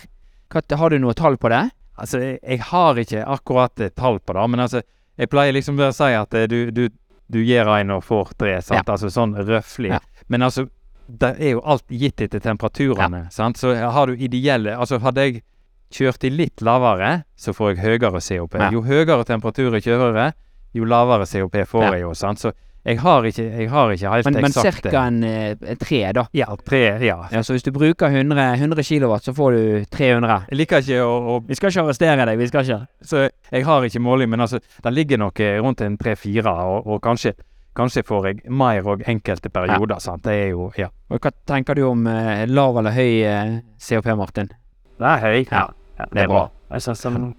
Hva, 0.53 0.61
har 0.77 0.91
du 0.91 0.99
noe 0.99 1.15
tall 1.15 1.39
på 1.39 1.49
det? 1.49 1.71
Altså, 1.99 2.19
jeg, 2.21 2.39
jeg 2.47 2.61
har 2.61 2.95
ikke 2.95 3.23
akkurat 3.25 3.73
tall 3.97 4.19
på 4.21 4.35
det, 4.35 4.51
men 4.51 4.61
altså, 4.61 4.83
jeg 5.17 5.31
pleier 5.31 5.53
liksom 5.57 5.79
å 5.81 5.89
si 5.95 6.05
at 6.13 6.29
du, 6.51 6.71
du, 6.71 6.89
du 7.33 7.41
gir 7.45 7.67
en 7.69 7.91
og 7.91 8.05
får 8.07 8.33
tre, 8.39 8.57
sant? 8.63 8.89
Altså 8.89 9.11
sånn 9.11 9.35
røftlig. 9.35 9.91
Ja. 9.91 10.01
Men 10.29 10.43
altså, 10.47 10.67
det 11.09 11.33
er 11.41 11.53
jo 11.57 11.61
alt 11.65 11.85
gitt 11.91 12.21
etter 12.21 12.41
temperaturene, 12.43 13.27
sant? 13.35 13.59
Så 13.59 13.75
har 13.75 14.07
du 14.07 14.15
ideelle 14.17 14.77
Altså, 14.77 14.99
hadde 15.03 15.25
jeg 15.27 15.43
kjørt 15.91 16.25
i 16.27 16.31
litt 16.31 16.63
lavere, 16.67 17.25
så 17.39 17.53
får 17.55 17.75
jeg 17.75 17.83
høyere 17.85 18.21
COP. 18.21 18.55
Ja. 18.59 18.71
Jo 18.75 18.83
høyere 18.83 19.25
temperatur 19.25 19.73
jeg 19.79 19.85
kjører, 19.87 20.33
jo 20.75 20.85
lavere 20.85 21.27
COP 21.27 21.55
får 21.67 21.83
Ja. 21.85 21.93
jeg 21.93 22.03
jo, 22.03 22.15
sant? 22.15 22.39
Så 22.43 22.53
jeg 22.87 23.01
har 23.03 23.25
ikke, 23.27 23.43
jeg 23.43 23.71
har 23.71 23.91
ikke 23.91 24.11
helt 24.13 24.29
Men, 24.29 24.37
men 24.45 24.53
eksakte 24.53 24.91
ca. 24.93 25.01
en 25.09 25.25
eh, 25.27 25.75
tre, 25.81 25.99
da. 26.15 26.23
Ja, 26.37 26.47
tre, 26.63 26.83
ja. 27.03 27.17
Ja, 27.33 27.43
så 27.43 27.57
hvis 27.57 27.65
du 27.67 27.73
bruker 27.75 28.07
100, 28.07 28.45
100 28.61 28.83
kilowatt, 28.87 29.25
så 29.27 29.35
får 29.35 29.57
du 29.57 29.85
300. 29.91 30.37
Jeg 30.53 30.61
liker 30.61 30.85
ikke 30.85 31.01
å, 31.03 31.17
å 31.33 31.41
Vi 31.49 31.59
skal 31.59 31.73
ikke 31.73 31.83
arrestere 31.83 32.27
deg, 32.29 32.39
vi 32.39 32.47
skal 32.47 32.63
ikke. 32.63 32.79
Så 33.03 33.25
jeg 33.27 33.67
har 33.67 33.87
ikke 33.89 34.03
måling, 34.07 34.31
men 34.31 34.45
altså, 34.47 34.61
den 34.85 34.95
ligger 34.95 35.19
nok 35.19 35.43
eh, 35.43 35.59
rundt 35.65 35.83
en 35.83 35.99
tre-fire, 35.99 36.53
og, 36.71 36.87
og 36.87 37.03
kanskje, 37.03 37.35
kanskje 37.77 38.05
får 38.07 38.29
jeg 38.31 38.55
mer 38.55 38.87
og 38.95 39.03
enkelte 39.11 39.51
perioder, 39.51 39.99
sant. 40.03 40.23
Det 40.25 40.37
er 40.45 40.53
jo, 40.55 40.71
ja. 40.79 40.93
Og 41.11 41.19
hva 41.19 41.35
tenker 41.51 41.75
du 41.75 41.89
om 41.89 42.07
eh, 42.07 42.45
lav 42.47 42.79
eller 42.79 42.95
høy 42.95 43.11
eh, 43.27 43.57
COP, 43.83 44.13
Martin? 44.15 44.53
Det 44.97 45.11
er 45.17 45.27
høy. 45.27 45.43
Ja, 45.51 45.67
det 46.13 46.23
er 46.23 46.31
bra. 46.31 46.47
Jeg 46.71 46.87
synes 46.87 47.03
som, 47.03 47.33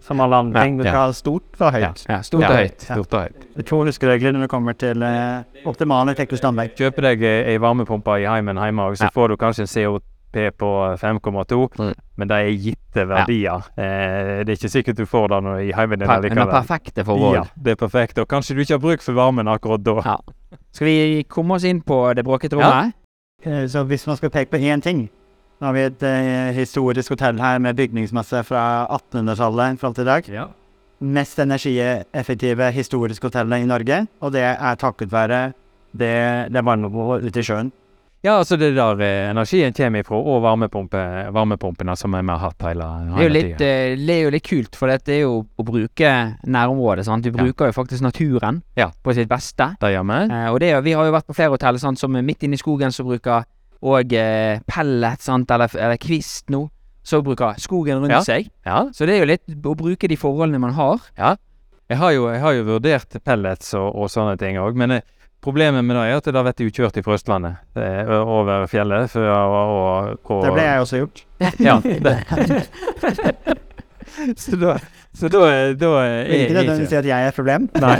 som 0.00 0.20
alle 0.20 0.36
andre 0.36 0.58
Ja, 0.60 0.64
ting, 0.64 0.78
du 0.78 0.84
ja. 0.84 0.90
skal 0.90 1.00
ha 1.06 1.12
stort 1.12 1.60
og 1.60 1.72
høyt. 1.72 2.04
Ja, 2.08 2.20
stort 2.22 2.42
ja, 2.42 2.48
og 2.50 2.56
høyt. 2.56 2.80
Stort 2.82 3.14
og 3.14 3.20
høyt. 3.22 3.40
Det 3.54 3.64
er 3.64 3.68
to 3.68 3.80
huskeregler 3.84 4.32
når 4.32 4.40
det 4.46 4.50
kommer 4.50 4.72
til 4.78 5.02
eh, 5.02 5.42
optimale 5.68 6.14
teknisk 6.14 6.44
anlegg. 6.44 6.74
Kjøper 6.78 7.02
deg 7.10 7.22
eh, 7.22 7.50
ei 7.52 7.58
varmepumpe 7.58 8.16
i 8.22 8.24
heimen 8.26 8.56
hjemme, 8.56 8.82
og 8.92 8.96
så 8.96 9.04
Ja. 9.08 9.10
får 9.14 9.28
du 9.28 9.36
kanskje 9.36 9.66
en 9.66 9.72
COP 9.74 10.02
på 10.58 10.70
5,2, 11.00 11.68
Mm. 11.78 11.94
men 12.16 12.28
det 12.28 12.36
er 12.36 12.50
gitte 12.52 13.04
verdier. 13.08 13.62
Eh, 13.78 14.44
det 14.44 14.48
er 14.52 14.56
ikke 14.56 14.70
sikkert 14.70 14.96
du 14.96 15.04
får 15.06 15.28
det 15.28 15.42
når- 15.42 15.60
i 15.68 15.72
heimen 15.72 15.98
din 15.98 16.08
likevel. 16.08 16.50
perfekte 16.50 17.04
forhold. 17.04 17.34
Ja, 17.34 17.44
det 17.62 17.72
er 17.80 17.86
perfekt, 17.86 18.18
og 18.18 18.28
kanskje 18.28 18.54
du 18.54 18.60
ikke 18.60 18.74
har 18.74 18.78
bruk 18.78 19.00
for 19.02 19.12
varmen 19.12 19.46
akkurat 19.48 19.82
da. 19.82 20.00
Ja. 20.04 20.16
Skal 20.72 20.84
vi 20.86 21.24
komme 21.28 21.54
oss 21.54 21.64
inn 21.64 21.80
på 21.82 22.14
det 22.14 22.24
bråkete 22.24 22.56
rommet? 22.56 22.92
Ja. 23.44 23.66
Så 23.66 23.84
hvis 23.86 24.06
man 24.06 24.16
skal 24.16 24.30
peke 24.30 24.50
på 24.50 24.58
én 24.60 24.80
ting 24.82 25.08
Nå 25.58 25.66
har 25.66 25.74
vi 25.74 25.82
et 25.88 26.02
eh, 26.06 26.52
historisk 26.54 27.10
hotell 27.16 27.40
her 27.42 27.58
med 27.58 27.74
bygningsmasse 27.80 28.44
fra 28.46 28.86
1800-tallet 28.94 29.80
fram 29.80 29.94
til 29.96 30.04
i 30.06 30.10
dag. 30.12 30.28
Ja. 30.30 30.44
Mest 31.02 31.38
energieffektive 31.42 32.70
historiske 32.74 33.26
hotellet 33.26 33.64
i 33.64 33.66
Norge, 33.66 34.04
og 34.22 34.32
det 34.34 34.44
er 34.52 34.78
takket 34.78 35.10
være 35.14 35.40
det, 35.98 36.14
det 36.54 36.62
varmebehovet 36.66 37.26
ute 37.26 37.42
i 37.42 37.46
sjøen. 37.46 37.72
Ja, 38.26 38.32
altså 38.40 38.56
det 38.58 38.72
der 38.74 38.98
eh, 39.02 39.28
energien 39.30 39.74
kommer 39.78 40.02
ifra, 40.02 40.18
og 40.18 40.40
varmepumpe, 40.42 41.02
varmepumpene 41.34 41.94
som 41.98 42.14
vi 42.16 42.22
har 42.26 42.40
hatt 42.42 42.64
hele, 42.66 42.86
hele 42.86 43.14
Det 43.14 43.22
er 43.22 43.28
jo 43.28 43.34
litt, 43.34 43.52
tiden. 43.58 43.68
eh, 43.98 44.06
det 44.06 44.14
er 44.16 44.22
jo 44.24 44.32
litt 44.34 44.46
kult, 44.48 44.78
for 44.78 44.90
det 44.90 45.14
er 45.14 45.20
jo 45.22 45.34
å 45.58 45.66
bruke 45.66 46.14
nærområdet. 46.46 47.04
sant? 47.06 47.24
Vi 47.26 47.30
Ja. 47.34 47.44
bruker 47.44 47.66
jo 47.70 47.72
faktisk 47.82 48.02
naturen 48.02 48.62
Ja. 48.76 48.90
på 49.04 49.14
sitt 49.14 49.28
beste. 49.28 49.74
Det 49.80 49.90
gjør 49.94 50.06
vi. 50.06 50.34
Eh, 50.34 50.48
og 50.52 50.58
det, 50.60 50.70
er 50.74 50.80
vi 50.82 50.92
har 50.98 51.04
jo 51.06 51.12
vært 51.14 51.26
på 51.30 51.34
flere 51.34 51.50
hotell 51.54 51.78
sant, 51.78 51.98
som 51.98 52.14
er 52.16 52.22
midt 52.22 52.42
inne 52.42 52.54
i 52.54 52.62
skogen 52.62 52.90
som 52.92 53.06
bruker 53.06 53.44
og 53.82 54.12
eh, 54.12 54.58
pellet, 54.66 55.20
sant, 55.22 55.50
eller, 55.54 55.70
eller 55.78 55.96
kvist 56.02 56.48
nå, 56.50 56.64
som 57.06 57.22
bruker 57.24 57.54
skogen 57.62 58.00
rundt 58.02 58.12
Ja. 58.12 58.22
seg. 58.26 58.48
Ja. 58.66 58.86
Så 58.92 59.06
det 59.06 59.14
er 59.16 59.22
jo 59.22 59.28
litt 59.30 59.46
å 59.64 59.74
bruke 59.78 60.08
de 60.10 60.16
forholdene 60.18 60.58
man 60.60 60.74
har. 60.76 60.98
Jeg 61.88 61.96
har 61.96 62.10
jo, 62.12 62.26
jeg 62.28 62.40
har 62.42 62.52
jo 62.58 62.64
vurdert 62.68 63.16
pellets 63.24 63.70
og, 63.78 63.94
og 63.96 64.10
sånne 64.12 64.34
ting 64.40 64.58
òg, 64.60 64.74
men 64.76 64.90
eh, 64.98 65.06
problemet 65.40 65.84
med 65.86 65.96
det 65.96 66.02
er 66.10 66.16
at 66.18 66.26
det 66.26 66.34
har 66.36 66.44
vært 66.44 66.60
jo 66.60 66.68
kjørt 66.74 66.98
fra 67.06 67.14
Østlandet 67.16 67.78
eh, 67.78 68.02
ø- 68.04 68.24
over 68.42 68.66
fjellet. 68.68 69.08
Før, 69.14 69.30
og, 69.30 69.72
og, 69.78 70.18
og, 70.34 70.42
Det 70.44 70.52
ble 70.52 70.66
jeg 70.66 70.82
også 70.84 71.00
gjort. 71.04 71.24
Ja. 71.62 71.78
Det. 72.08 72.16
så 74.42 74.56
da, 74.58 74.74
så 75.14 75.28
da, 75.32 75.40
er- 75.46 75.74
da 75.78 75.92
er 76.02 76.28
Vil 76.28 76.40
ikke 76.42 76.42
jeg 76.42 76.54
nødvendigvis 76.58 76.90
si 76.92 76.96
at 76.98 77.06
jeg 77.08 77.24
er 77.24 77.28
et 77.30 77.34
problem, 77.38 77.68
Nei. 77.84 77.98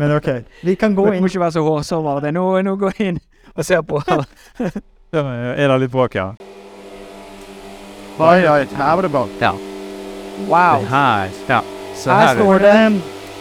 men 0.00 0.14
ok. 0.16 0.28
Vi 0.66 0.74
kan 0.80 0.94
gå 0.96 1.04
Du 1.06 1.20
må 1.20 1.28
ikke 1.30 1.40
være 1.46 1.84
så 1.84 2.20
det. 2.24 2.34
Nå, 2.34 2.44
nå 2.66 2.76
går 2.80 2.92
jeg 2.98 3.14
inn 3.14 3.20
og 3.60 3.66
ser 3.68 3.82
på. 3.86 4.00
Da 4.08 5.22
er 5.56 5.66
det 5.68 5.78
litt 5.84 5.92
bråk, 5.92 6.16
ja. 6.16 6.30
Oi, 8.20 8.40
oi, 8.44 8.64
her 8.76 8.96
var 8.96 9.06
det 9.06 9.10
bra. 9.12 9.24
Wow. 10.48 10.84
Her, 10.88 11.32
ja. 11.48 11.60
Så 11.96 12.10
Her 12.12 12.26
her 12.26 12.38
står 12.38 12.62
det 12.64 12.76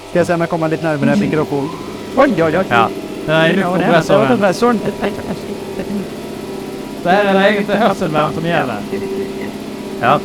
Skal 0.10 0.20
jeg 0.20 0.26
se 0.28 0.34
om 0.36 0.42
jeg 0.44 0.52
kommer 0.52 0.72
litt 0.72 0.84
nærmere 0.84 1.16
mikrofonen. 1.20 1.70
Oi, 2.18 2.30
oi, 2.42 2.52
oi. 2.60 2.66
Ja. 2.68 2.88
Kompressoren. 3.30 4.80
Det 7.00 7.14
er 7.14 7.30
det 7.30 7.44
egentlig 7.46 7.78
hørselvern 7.80 8.34
som 8.36 8.48
gjelder. 8.50 8.90
Ja. 10.02 10.18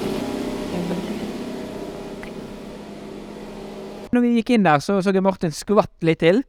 Når 4.15 4.23
vi 4.23 4.33
gikk 4.39 4.55
inn 4.55 4.67
der, 4.67 4.83
så 4.83 5.01
så 5.03 5.13
jeg 5.15 5.23
Martin 5.27 5.55
skvatt 5.55 6.07
litt 6.07 6.23
til. 6.23 6.43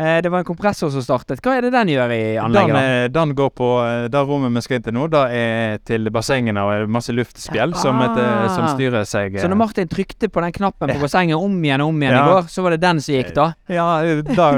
Eh, 0.00 0.18
det 0.24 0.30
var 0.32 0.40
en 0.40 0.46
kompressor 0.48 0.88
som 0.94 1.02
startet. 1.04 1.42
Hva 1.44 1.58
er 1.58 1.66
det 1.66 1.72
den 1.74 1.90
gjør 1.92 2.12
i 2.14 2.20
Den, 2.40 2.54
da? 2.72 2.80
eh, 2.80 3.08
den 3.12 3.34
går 3.36 3.50
på 3.52 3.68
eh, 3.84 4.08
Det 4.08 4.22
rommet 4.24 4.54
vi 4.56 4.62
skal 4.64 4.78
inn 4.80 4.86
til 4.86 4.96
nå, 4.96 5.06
det 5.12 5.24
er 5.36 5.78
til 5.84 6.08
bassengene 6.14 6.62
og 6.64 6.88
masse 6.88 7.12
luftspjell 7.12 7.74
som, 7.76 8.00
et, 8.06 8.16
eh, 8.16 8.46
som 8.54 8.64
Ah. 8.64 8.74
styrer 8.74 9.04
seg 9.04 9.36
Så 9.42 9.48
når 9.50 9.60
Martin 9.60 9.88
trykte 9.92 10.30
på 10.32 10.40
den 10.40 10.52
knappen 10.56 10.88
på 10.94 11.00
bassenget 11.04 11.36
om 11.36 11.58
igjen 11.62 11.84
og 11.84 11.92
om 11.92 12.00
igjen 12.00 12.16
Ja. 12.16 12.24
i 12.24 12.32
går, 12.32 12.48
så 12.48 12.62
var 12.64 12.70
det 12.76 12.80
den 12.80 13.00
som 13.04 13.14
gikk, 13.14 13.34
da? 13.34 13.52
Ja, 13.68 13.88
da 14.34 14.50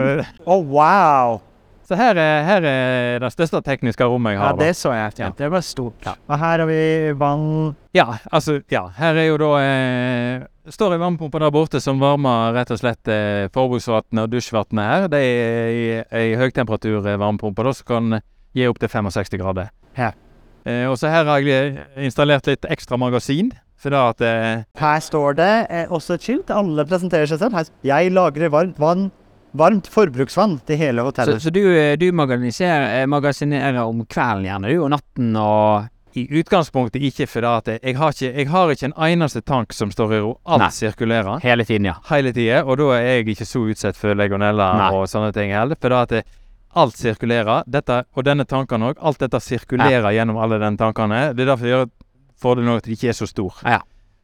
Å, 0.47 0.63
wow! 0.77 1.41
Så 1.89 1.97
her 1.99 2.17
er, 2.21 2.45
her 2.47 2.67
er 2.69 3.23
det 3.25 3.31
største 3.35 3.61
tekniske 3.67 4.07
rommet 4.07 4.37
jeg 4.37 4.41
har. 4.41 4.55
Ja, 4.55 4.61
det 4.61 4.77
så 4.79 4.93
jeg. 4.95 5.13
Ja. 5.19 5.31
Det 5.39 5.51
var 5.51 5.65
stort. 5.67 5.99
Ja. 6.07 6.15
Og 6.29 6.39
her 6.39 6.63
har 6.63 6.69
vi 6.69 7.13
vann 7.19 7.75
Ja, 7.97 8.07
altså, 8.33 8.61
ja. 8.73 8.87
Her 8.97 9.19
er 9.21 9.27
jo 9.29 9.39
da 9.43 9.51
eh, 9.61 10.47
Står 10.73 10.95
ei 10.95 11.01
vannpumpe 11.03 11.41
der 11.43 11.51
borte 11.51 11.81
som 11.83 11.99
varmer 11.99 12.53
rett 12.55 12.71
og 12.71 12.79
slett 12.79 13.09
eh, 13.11 13.49
forbruksvannet 13.53 14.23
og 14.23 14.31
dusjvannet 14.31 14.87
her. 14.87 15.09
Det 15.11 15.23
er 15.27 16.05
ei 16.23 16.37
høytemperatur 16.39 17.01
eh, 17.03 17.19
varmepumpe 17.19 17.67
da, 17.67 17.73
som 17.75 17.89
kan 17.89 18.21
gi 18.55 18.69
opptil 18.71 18.93
65 18.93 19.41
grader. 19.43 19.73
Her. 19.99 20.15
Eh, 20.63 20.87
og 20.87 20.95
så 21.01 21.11
her 21.11 21.27
har 21.27 21.43
jeg 21.43 21.75
eh, 21.75 22.07
installert 22.07 22.47
litt 22.47 22.69
ekstra 22.71 22.99
magasin. 23.01 23.51
Da 23.83 24.05
at 24.13 24.21
eh, 24.23 24.63
Her 24.79 25.01
står 25.03 25.35
det 25.41 25.51
eh, 25.67 25.91
også 25.91 26.15
et 26.15 26.23
skilt. 26.23 26.51
Alle 26.55 26.85
presenterer 26.87 27.27
seg 27.27 27.41
selv. 27.43 27.57
Her, 27.59 27.67
jeg 27.83 28.13
lagrer 28.15 28.53
varmt 28.55 28.79
vann. 28.79 29.09
Varmt 29.53 29.89
forbruksvann 29.93 30.59
til 30.67 30.79
hele 30.81 31.05
hotellet. 31.05 31.43
så 31.43 31.51
du, 31.53 31.61
eh, 31.77 31.97
du 31.97 32.11
magasinerer, 32.13 33.03
eh, 33.03 33.83
om 33.83 34.07
kvelden 34.07 34.47
gjerne, 34.49 34.69
du, 34.69 34.83
og 34.83 34.91
natten 34.91 35.37
og 35.37 35.89
i 36.15 36.27
utgangspunktet 36.41 37.03
ikke 37.03 37.27
for 37.27 37.41
det 37.65 37.79
jeg, 37.83 37.97
har 37.97 38.13
ikke, 38.13 38.33
jeg 38.37 38.49
har 38.49 38.71
ikke 38.71 38.89
en 38.91 38.99
eneste 39.07 39.41
tank 39.41 39.73
som 39.73 39.91
står 39.91 40.13
i 40.13 40.21
ro. 40.21 40.35
Alt 40.45 40.67
Nei. 40.67 40.71
sirkulerer. 40.71 41.41
hele 41.41 41.65
tiden, 41.65 41.85
ja. 41.89 41.95
hele 42.11 42.33
tiden, 42.33 42.65
og 42.67 42.79
da 42.79 42.91
er 42.99 43.03
jeg 43.03 43.29
ikke 43.29 43.49
så 43.49 43.65
utsatt 43.65 43.97
for 43.97 44.15
legionella 44.15 44.73
Nei. 44.77 44.91
og 44.93 45.09
sånne 45.09 45.33
ting 45.33 45.53
heller. 45.53 45.77
For 45.81 45.97
at 45.97 46.09
det, 46.09 46.25
alt 46.75 46.97
sirkulerer, 46.97 47.65
dette, 47.69 48.05
og 48.17 48.25
denne 48.25 48.45
tanken 48.49 48.83
òg, 48.83 49.01
alt 49.01 49.21
dette 49.21 49.41
sirkulerer 49.41 50.13
gjennom 50.13 50.41
alle 50.41 50.61
de 50.61 50.77
tankene. 50.81 51.35
Det 51.37 51.45
er 51.45 51.53
derfor 51.53 51.69
det 51.69 51.75
gjør 51.75 51.89
fordelen 52.43 52.73
òg 52.73 52.83
at 52.83 52.89
de 52.89 52.97
ikke 52.97 53.09
er 53.13 53.17
så 53.17 53.29
stor. 53.29 53.61
Ja. 53.65 53.81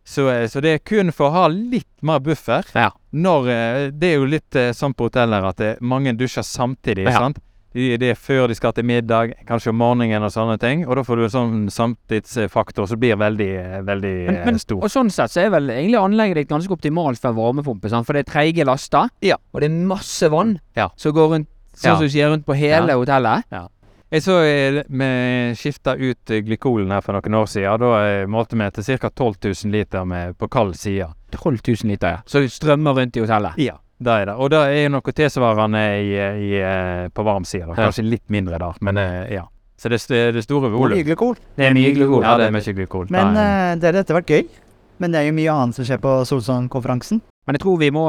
Så, 0.09 0.25
eh, 0.33 0.47
så 0.49 0.63
det 0.65 0.71
er 0.73 0.79
kun 0.89 1.13
for 1.13 1.29
å 1.29 1.35
ha 1.35 1.49
litt 1.53 1.89
mer 2.07 2.23
buffer. 2.25 2.65
Ja. 2.75 2.89
Når, 3.13 3.49
eh, 3.53 3.91
det 3.93 4.15
er 4.15 4.17
jo 4.23 4.25
litt 4.31 4.57
eh, 4.57 4.71
sånn 4.73 4.95
på 4.97 5.11
hoteller 5.11 5.45
at 5.51 5.59
det, 5.61 5.75
mange 5.85 6.15
dusjer 6.17 6.47
samtidig. 6.47 7.05
Ja. 7.11 7.19
sant? 7.27 7.43
De, 7.77 7.91
det 8.01 8.09
er 8.15 8.17
før 8.17 8.47
de 8.49 8.55
skal 8.57 8.73
til 8.73 8.87
middag, 8.89 9.35
kanskje 9.47 9.69
om 9.75 9.77
morgenen 9.77 10.25
og 10.25 10.33
sånne 10.33 10.57
ting. 10.59 10.87
Og 10.89 10.97
da 10.97 11.03
får 11.05 11.21
du 11.21 11.25
en 11.27 11.35
sånn 11.35 11.59
samtidsfaktor 11.75 12.89
som 12.89 12.99
blir 13.03 13.19
veldig, 13.21 13.51
veldig 13.87 14.15
Men, 14.31 14.39
men, 14.47 14.59
stor. 14.63 14.81
og 14.83 14.91
sånn 14.91 15.11
sett 15.13 15.31
så 15.35 15.45
er 15.45 15.53
vel 15.53 15.69
egentlig 15.75 16.01
anlegget 16.01 16.41
ditt 16.41 16.49
ganske 16.55 16.73
optimalt 16.73 17.21
for 17.21 17.29
en 17.35 17.37
varmepumpe, 17.39 17.91
sant? 17.93 18.09
for 18.09 18.17
det 18.17 18.25
er 18.25 18.31
treige 18.33 18.65
laster, 18.67 19.11
Ja. 19.23 19.37
og 19.53 19.61
det 19.61 19.69
er 19.71 19.77
masse 19.93 20.31
vann 20.33 20.57
Ja. 20.75 20.89
som 20.97 21.13
går 21.13 21.29
rundt, 21.35 21.49
sånn 21.77 21.99
som 21.99 22.01
du 22.01 22.09
sier, 22.09 22.31
rundt 22.33 22.47
på 22.47 22.57
hele 22.57 22.97
hotellet. 22.97 23.45
Ja. 23.53 23.67
Jeg 24.09 24.23
så 24.25 24.39
eh, 24.41 24.79
vi 24.89 25.09
skifta 25.59 25.93
ut 26.01 26.31
eh, 26.33 26.41
glykolen 26.47 26.95
her 26.95 27.03
for 27.05 27.13
noen 27.19 27.35
år 27.43 27.51
siden. 27.53 27.83
Da 27.83 27.91
eh, 28.07 28.23
målte 28.31 28.57
vi 28.57 28.69
til 28.79 28.87
ca. 29.03 29.11
12 29.11 29.35
000 29.45 29.73
liter 29.75 30.07
med, 30.09 30.39
på 30.41 30.49
kald 30.49 30.79
side. 30.81 31.11
12 31.37 31.59
000 31.61 31.91
liter, 31.93 32.15
ja. 32.17 32.23
Så 32.25 32.41
det 32.41 32.49
strømmer 32.55 32.97
rundt 32.97 33.19
i 33.21 33.25
hotellet. 33.27 33.61
Ja. 33.61 33.77
Det 33.99 34.15
er 34.15 34.29
det. 34.31 34.35
Og 34.39 34.49
det 34.55 34.59
er 34.79 34.89
noe 34.95 35.13
tilsvarende 35.13 35.81
i, 35.99 36.13
i, 36.15 36.59
på 37.11 37.25
varm 37.27 37.45
side. 37.45 37.67
Kanskje 37.77 38.05
litt 38.07 38.29
mindre 38.31 38.61
der, 38.63 38.77
men 38.87 39.01
ja. 39.35 39.43
Så 39.79 39.91
det, 39.91 39.99
er 40.15 40.33
det 40.35 40.45
store 40.47 40.71
volum. 40.71 40.95
mye 40.95 41.05
glykol. 41.07 41.35
Det 41.59 41.67
er 41.67 41.75
mye 41.75 41.91
glykol. 41.95 42.23
Ja, 42.23 42.37
det 42.39 42.47
er 42.49 42.55
mye 42.55 42.75
glykol. 42.79 43.11
Men 43.15 43.35
Det 43.35 43.43
er- 43.43 43.75
eh, 43.75 43.99
dette 43.99 44.15
har 44.15 44.21
vært 44.23 44.33
gøy. 44.33 44.49
Men 44.99 45.13
det 45.13 45.19
er 45.21 45.27
jo 45.29 45.35
mye 45.37 45.53
annet 45.53 45.75
som 45.77 45.85
skjer 45.87 46.01
på 46.03 46.15
Solsong-konferansen. 46.27 47.21
Men 47.47 47.55
jeg 47.59 47.63
tror 47.63 47.79
vi 47.79 47.91
må 47.95 48.07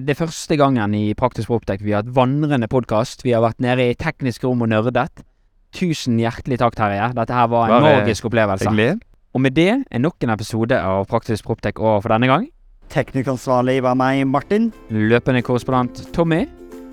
Det 0.00 0.10
er 0.14 0.26
første 0.26 0.56
gangen 0.56 0.94
i 0.94 1.14
Praktisk 1.14 1.48
Proptek 1.48 1.82
vi 1.82 1.92
har 1.92 2.02
hatt 2.02 2.14
vandrende 2.14 2.68
podkast. 2.68 3.22
Vi 3.24 3.32
har 3.32 3.42
vært 3.44 3.60
nede 3.60 3.90
i 3.90 3.94
teknisk 3.94 4.44
rom 4.44 4.62
og 4.62 4.68
nerdet. 4.68 5.24
Tusen 5.72 6.18
hjertelig 6.20 6.58
takk, 6.60 6.74
Terje. 6.76 7.06
Dette 7.16 7.32
her 7.36 7.46
var 7.48 7.64
en 7.70 7.82
Bare 7.82 8.00
magisk 8.02 8.24
opplevelse. 8.28 8.68
hyggelig. 8.68 9.00
Og 9.34 9.40
med 9.40 9.54
det 9.56 9.68
er 9.90 9.98
nok 9.98 10.16
en 10.22 10.30
episode 10.34 10.76
av 10.76 11.06
Praktisk 11.08 11.44
Proptek 11.48 11.80
over 11.80 12.00
for 12.04 12.12
denne 12.12 12.26
gang. 12.28 12.48
Teknikansvarlig 12.92 13.78
var 13.82 13.94
meg, 13.96 14.26
Martin. 14.28 14.70
Løpende 14.90 15.40
korrespondent 15.42 16.02
Tommy. 16.12 16.42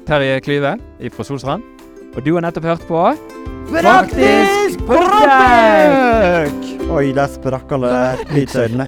Terje 0.08 0.40
Klyve 0.42 0.78
fra 1.12 1.24
Solstrand. 1.28 1.64
Og 2.16 2.24
du 2.26 2.34
har 2.38 2.42
nettopp 2.42 2.64
hørt 2.64 2.88
på 2.88 3.02
Praktisk 3.70 4.80
Proptek! 4.88 6.56
Oi, 6.90 7.12
der 7.14 7.28
sprakk 7.30 7.72
alle 7.76 7.92
lydsøylene. 8.34 8.88